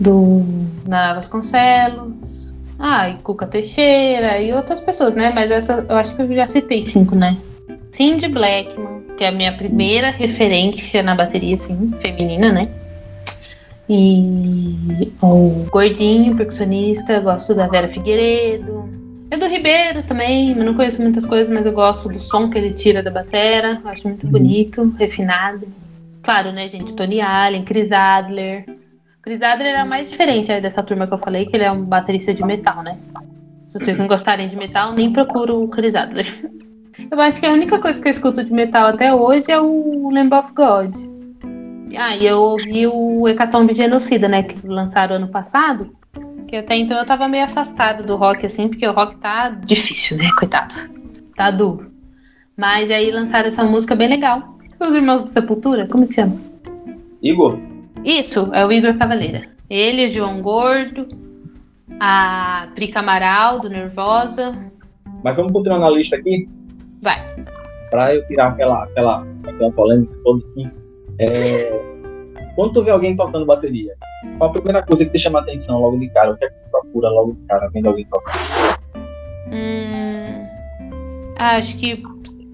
[0.00, 0.44] do
[0.86, 2.12] Nara Vasconcelos.
[2.78, 5.30] Ah, e Cuca Teixeira e outras pessoas, né?
[5.34, 7.36] Mas essa, eu acho que eu já citei cinco, né?
[7.92, 12.68] Cindy Blackman, que é a minha primeira referência na bateria, assim, feminina, né?
[13.88, 18.88] E o Gordinho, percussionista, gosto da Vera Figueiredo.
[19.30, 22.58] Eu do Ribeiro também, eu não conheço muitas coisas, mas eu gosto do som que
[22.58, 23.80] ele tira da batera.
[23.84, 25.66] Acho muito bonito, refinado.
[26.22, 26.92] Claro, né, gente?
[26.92, 28.64] Tony Allen, Chris Adler.
[29.22, 31.82] Chris Adler era mais diferente aí dessa turma que eu falei, que ele é um
[31.82, 32.98] baterista de metal, né?
[33.72, 36.26] Se vocês não gostarem de metal, nem procuro o Chris Adler.
[37.10, 40.10] Eu acho que a única coisa que eu escuto de metal até hoje é o
[40.10, 41.11] Lamb of God.
[41.96, 44.42] Ah, e eu ouvi o Hecatombe Genocida, né?
[44.42, 45.94] Que lançaram ano passado.
[46.48, 50.16] Que até então eu tava meio afastada do rock, assim, porque o rock tá difícil,
[50.16, 50.30] né?
[50.38, 50.74] Coitado.
[51.36, 51.90] Tá duro.
[52.56, 54.58] Mas aí lançaram essa música bem legal.
[54.80, 56.36] Os Irmãos do Sepultura, como que chama?
[57.22, 57.58] Igor,
[58.04, 59.42] Isso, é o Igor Cavaleira.
[59.70, 61.06] Ele, João Gordo,
[62.00, 64.54] a Pri Camaral, do Nervosa.
[65.22, 66.48] mas vamos continuar na lista aqui?
[67.00, 67.16] Vai.
[67.90, 70.70] Pra eu tirar aquela, aquela, aquela polêmica toda assim.
[71.22, 71.80] É,
[72.56, 73.94] Quando tu vê alguém tocando bateria,
[74.38, 76.32] qual a primeira coisa que te chama a atenção logo de cara?
[76.32, 78.34] O que é que tu procura logo de cara vendo alguém tocar?
[79.50, 80.44] Hum,
[81.38, 82.02] acho que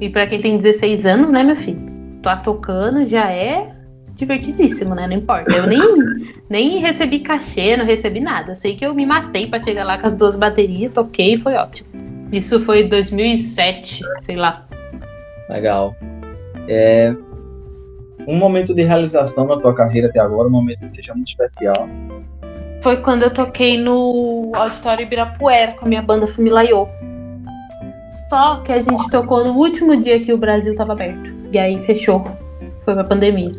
[0.00, 1.78] E para quem tem 16 anos, né, meu filho?
[2.24, 3.72] Tô tocando já é
[4.16, 5.06] divertidíssimo, né?
[5.06, 5.54] Não importa.
[5.54, 5.78] Eu nem,
[6.50, 8.56] nem recebi cachê, não recebi nada.
[8.56, 11.54] Sei que eu me matei para chegar lá com as duas baterias, toquei e foi
[11.54, 11.88] ótimo.
[12.32, 14.66] Isso foi 2007, sei lá.
[15.48, 15.94] Legal.
[16.66, 17.14] É,
[18.26, 21.88] um momento de realização na tua carreira até agora, um momento que seja muito especial.
[22.82, 26.86] Foi quando eu toquei no Auditório Ibirapuera com a minha banda Fumilaiô.
[28.28, 31.32] Só que a gente tocou no último dia que o Brasil estava aberto.
[31.52, 32.24] E aí fechou.
[32.84, 33.52] Foi pra pandemia.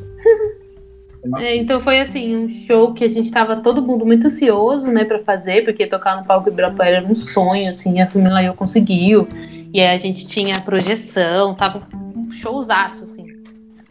[1.38, 5.06] É, então foi assim, um show que a gente tava todo mundo muito ansioso, né,
[5.06, 9.28] para fazer, porque tocar no palco Ibirapuera era um sonho, assim, a Fumilaiô conseguiu.
[9.74, 11.82] E aí a gente tinha a projeção, tava
[12.16, 13.25] um showzaço, assim.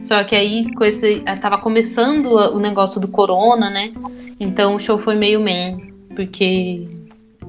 [0.05, 3.91] Só que aí com esse, tava começando o negócio do corona, né?
[4.39, 5.79] Então o show foi meio man,
[6.15, 6.87] porque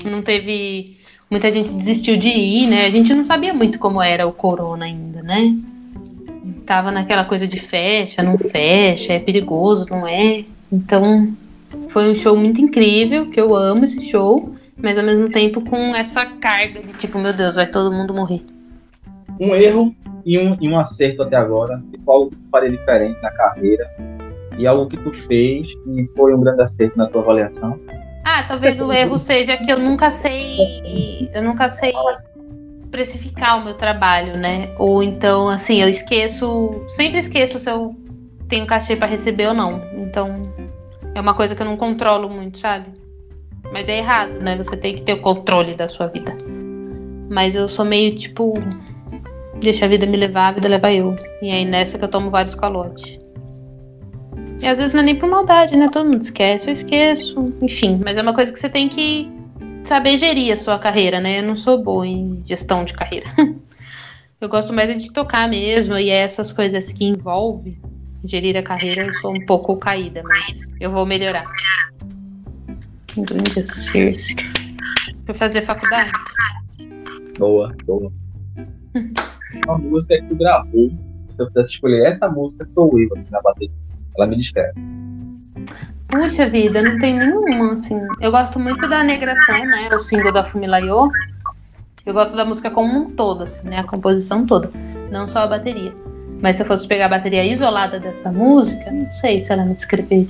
[0.05, 0.97] não teve.
[1.31, 2.87] Muita gente desistiu de ir, né?
[2.87, 5.55] A gente não sabia muito como era o corona ainda, né?
[6.65, 10.45] Tava naquela coisa de fecha, não fecha, é perigoso, não é?
[10.73, 11.29] Então
[11.91, 15.95] foi um show muito incrível, que eu amo esse show, mas ao mesmo tempo com
[15.95, 18.43] essa carga de tipo, meu Deus, vai todo mundo morrer.
[19.39, 19.95] Um erro
[20.25, 23.89] e um, e um acerto até agora, qual tu faria diferente na carreira
[24.59, 27.79] e algo que tu fez que foi um grande acerto na tua avaliação?
[28.25, 31.93] Ah, talvez o erro seja que eu nunca sei, eu nunca sei
[32.91, 34.75] precificar o meu trabalho, né?
[34.79, 37.95] Ou então, assim, eu esqueço, sempre esqueço se eu
[38.49, 39.83] tenho cachê para receber ou não.
[39.97, 40.35] Então,
[41.15, 42.87] é uma coisa que eu não controlo muito, sabe?
[43.73, 44.57] Mas é errado, né?
[44.57, 46.37] Você tem que ter o controle da sua vida.
[47.31, 48.55] Mas eu sou meio tipo
[49.61, 51.15] Deixa a vida me levar, a vida leva eu.
[51.43, 53.19] E aí nessa que eu tomo vários calotes.
[54.63, 55.89] E às vezes não é nem por maldade, né?
[55.91, 57.53] Todo mundo esquece, eu esqueço.
[57.63, 59.31] Enfim, mas é uma coisa que você tem que
[59.85, 61.41] saber gerir a sua carreira, né?
[61.41, 63.27] Eu não sou boa em gestão de carreira.
[64.41, 67.79] eu gosto mais de tocar mesmo, e é essas coisas que envolvem
[68.25, 71.45] gerir a carreira, eu sou um pouco caída, mas eu vou melhorar.
[73.17, 74.43] Um grande acerto.
[75.27, 76.11] Vou fazer faculdade?
[77.39, 78.13] Boa, boa.
[79.67, 80.91] Uma música que tu gravou,
[81.35, 83.75] se eu pudesse escolher essa música, sou eu na bateria.
[84.17, 84.73] Ela me descreve.
[86.09, 88.01] Puxa vida, não tem nenhuma, assim.
[88.21, 89.89] Eu gosto muito da Negração, né?
[89.93, 91.11] O single da Fumilayô.
[92.07, 93.81] Eu gosto da música como um todo, assim, né?
[93.81, 94.71] A composição toda.
[95.11, 95.93] Não só a bateria.
[96.41, 99.75] Mas se eu fosse pegar a bateria isolada dessa música, não sei se ela me
[99.75, 100.27] descreveria.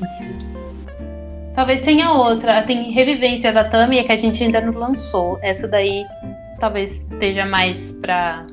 [1.55, 2.62] Talvez tenha outra.
[2.62, 5.38] Tem Revivência da Tami, que a gente ainda não lançou.
[5.43, 6.05] Essa daí
[6.58, 8.46] talvez esteja mais pra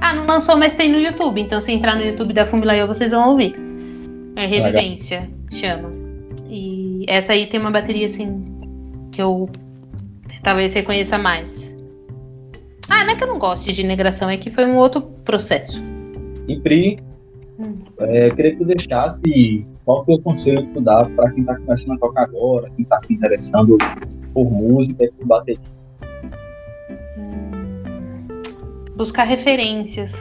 [0.00, 1.40] ah, não lançou, mas tem no YouTube.
[1.40, 3.56] Então, se entrar no YouTube da Fumilayo, vocês vão ouvir.
[4.36, 5.90] É Revivência, chama.
[6.48, 8.44] E essa aí tem uma bateria, assim,
[9.10, 9.48] que eu
[10.42, 11.74] talvez reconheça mais.
[12.88, 15.82] Ah, não é que eu não goste de negação, é que foi um outro processo.
[16.46, 16.98] E Pri,
[17.58, 17.78] hum.
[17.98, 21.40] é, queria que tu deixasse qual que é o conselho que tu dá para quem
[21.40, 23.76] está começando a tocar agora, quem está se interessando
[24.32, 25.75] por música e por bateria
[28.96, 30.12] buscar referências.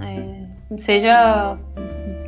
[0.00, 1.58] É, seja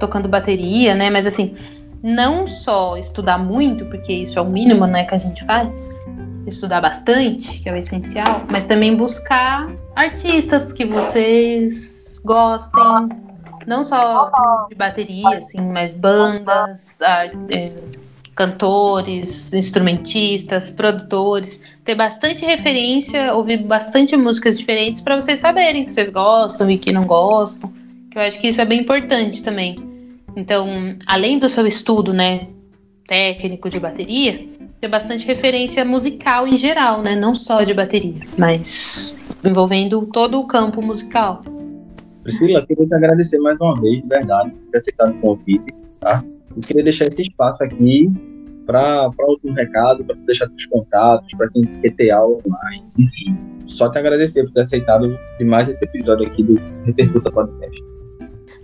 [0.00, 1.10] tocando bateria, né?
[1.10, 1.54] Mas assim,
[2.02, 5.70] não só estudar muito, porque isso é o mínimo né, que a gente faz,
[6.46, 13.08] estudar bastante, que é o essencial, mas também buscar artistas que vocês gostem,
[13.66, 14.26] não só
[14.68, 17.72] de bateria, assim, mas bandas, é,
[18.34, 26.08] cantores, instrumentistas, produtores, ter bastante referência, ouvir bastante músicas diferentes para vocês saberem que vocês
[26.08, 27.72] gostam e que não gostam.
[28.10, 29.76] Que eu acho que isso é bem importante também.
[30.34, 32.48] Então, além do seu estudo, né,
[33.06, 34.48] técnico de bateria,
[34.80, 39.14] ter bastante referência musical em geral, né, não só de bateria, mas
[39.44, 41.42] envolvendo todo o campo musical.
[42.22, 46.24] Priscila, queria te agradecer mais uma vez, de verdade, por ter aceitado o convite, tá?
[46.56, 48.10] Eu queria deixar esse espaço aqui
[48.66, 53.36] para outro recado, para deixar teus contatos, para quem quer ter aula online, enfim.
[53.66, 57.82] Só te agradecer por ter aceitado demais esse episódio aqui do Repercuta Podcast.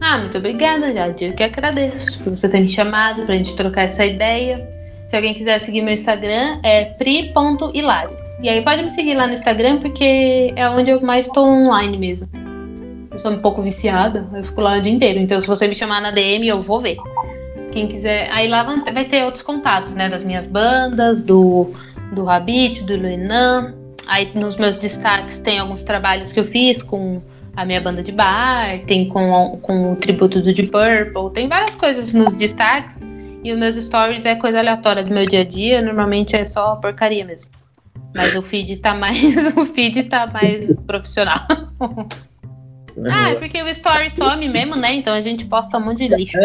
[0.00, 1.24] Ah, muito obrigada, Jade.
[1.24, 4.66] Eu que agradeço por você ter me chamado, para a gente trocar essa ideia.
[5.08, 8.16] Se alguém quiser seguir meu Instagram, é pri.hilário.
[8.40, 11.96] E aí pode me seguir lá no Instagram, porque é onde eu mais estou online
[11.96, 12.28] mesmo.
[13.10, 15.18] Eu sou um pouco viciada, eu fico lá o dia inteiro.
[15.18, 16.96] Então, se você me chamar na DM, eu vou ver.
[17.78, 18.28] Quem quiser.
[18.32, 20.08] Aí lá vai ter outros contatos, né?
[20.08, 21.72] Das minhas bandas, do,
[22.12, 23.72] do Rabbit, do Luinan.
[24.08, 27.22] Aí nos meus destaques tem alguns trabalhos que eu fiz com
[27.54, 31.76] a minha banda de bar, tem com, com o tributo do Deep Purple, tem várias
[31.76, 33.00] coisas nos destaques.
[33.44, 36.74] E os meus stories é coisa aleatória do meu dia a dia, normalmente é só
[36.74, 37.48] porcaria mesmo.
[38.16, 39.22] Mas o feed tá mais.
[39.56, 41.46] o feed tá mais profissional.
[43.08, 44.94] ah, é porque o story some mesmo, né?
[44.94, 46.38] Então a gente posta um monte de lixo.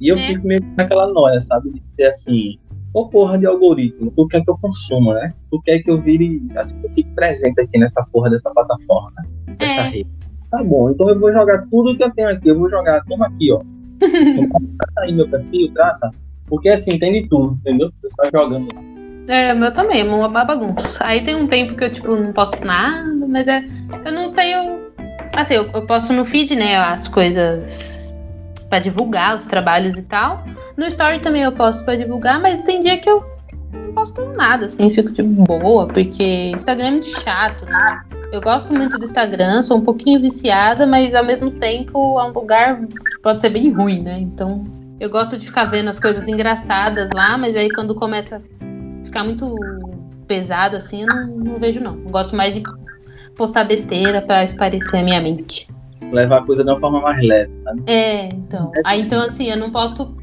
[0.00, 0.04] É.
[0.04, 0.26] E eu é.
[0.28, 1.70] fico meio naquela noia, sabe?
[1.70, 2.58] De ser assim,
[2.92, 5.34] ô porra de algoritmo, tu quer que eu consuma, né?
[5.50, 9.24] Tu quer que eu vire, assim, eu fique presente aqui nessa porra dessa plataforma, né?
[9.58, 9.88] dessa é.
[9.88, 10.10] rede.
[10.50, 13.26] Tá bom, então eu vou jogar tudo que eu tenho aqui, eu vou jogar, toma
[13.26, 13.60] aqui, ó.
[14.00, 16.10] tá aí meu perfil, traça.
[16.46, 17.92] Porque assim, tem de tudo, entendeu?
[18.00, 18.82] Você está jogando lá.
[19.32, 20.98] É, o meu também, é uma bagunça.
[21.06, 23.64] Aí tem um tempo que eu, tipo, não posto nada, mas é.
[24.04, 24.80] Eu não tenho.
[25.32, 27.99] Assim, eu, eu posto no feed, né, as coisas
[28.70, 30.44] para divulgar os trabalhos e tal.
[30.76, 33.22] No story também eu posto para divulgar, mas tem dia que eu
[33.72, 38.00] não posto nada, assim, fico de boa, porque Instagram é muito chato, né?
[38.32, 42.32] Eu gosto muito do Instagram, sou um pouquinho viciada, mas ao mesmo tempo é um
[42.32, 44.20] lugar que pode ser bem ruim, né?
[44.20, 44.64] Então
[45.00, 49.24] eu gosto de ficar vendo as coisas engraçadas lá, mas aí quando começa a ficar
[49.24, 49.56] muito
[50.28, 51.96] pesado assim, eu não, não vejo não.
[51.96, 52.62] Eu gosto mais de
[53.34, 55.66] postar besteira para esparecer a minha mente.
[56.12, 57.82] Levar a coisa de uma forma mais leve, sabe?
[57.86, 58.72] É, então.
[58.84, 60.16] Aí então assim, eu não posto.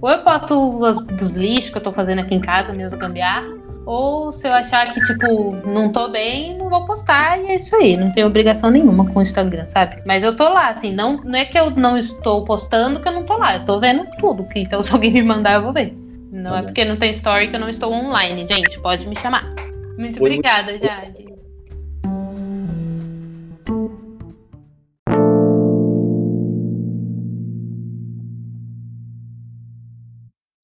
[0.00, 3.54] Ou eu posto os, os lixos que eu tô fazendo aqui em casa, minhas gambiarra,
[3.86, 7.74] ou se eu achar que, tipo, não tô bem, não vou postar e é isso
[7.76, 7.96] aí.
[7.96, 10.02] Não tenho obrigação nenhuma com o Instagram, sabe?
[10.06, 13.12] Mas eu tô lá, assim, não, não é que eu não estou postando que eu
[13.12, 13.56] não tô lá.
[13.56, 14.44] Eu tô vendo tudo.
[14.44, 15.94] Que, então, se alguém me mandar, eu vou ver.
[16.32, 18.80] Não tá é porque não tem story que eu não estou online, gente.
[18.80, 19.54] Pode me chamar.
[19.98, 20.84] Muito Foi obrigada, muito...
[20.84, 21.33] Jade.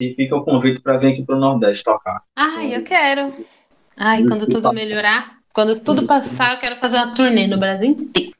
[0.01, 2.23] E fica o convite para vir aqui para o Nordeste tocar.
[2.35, 3.31] Ai, eu quero.
[3.95, 8.33] Ai, quando tudo melhorar, quando tudo passar, eu quero fazer uma turnê no Brasil inteiro.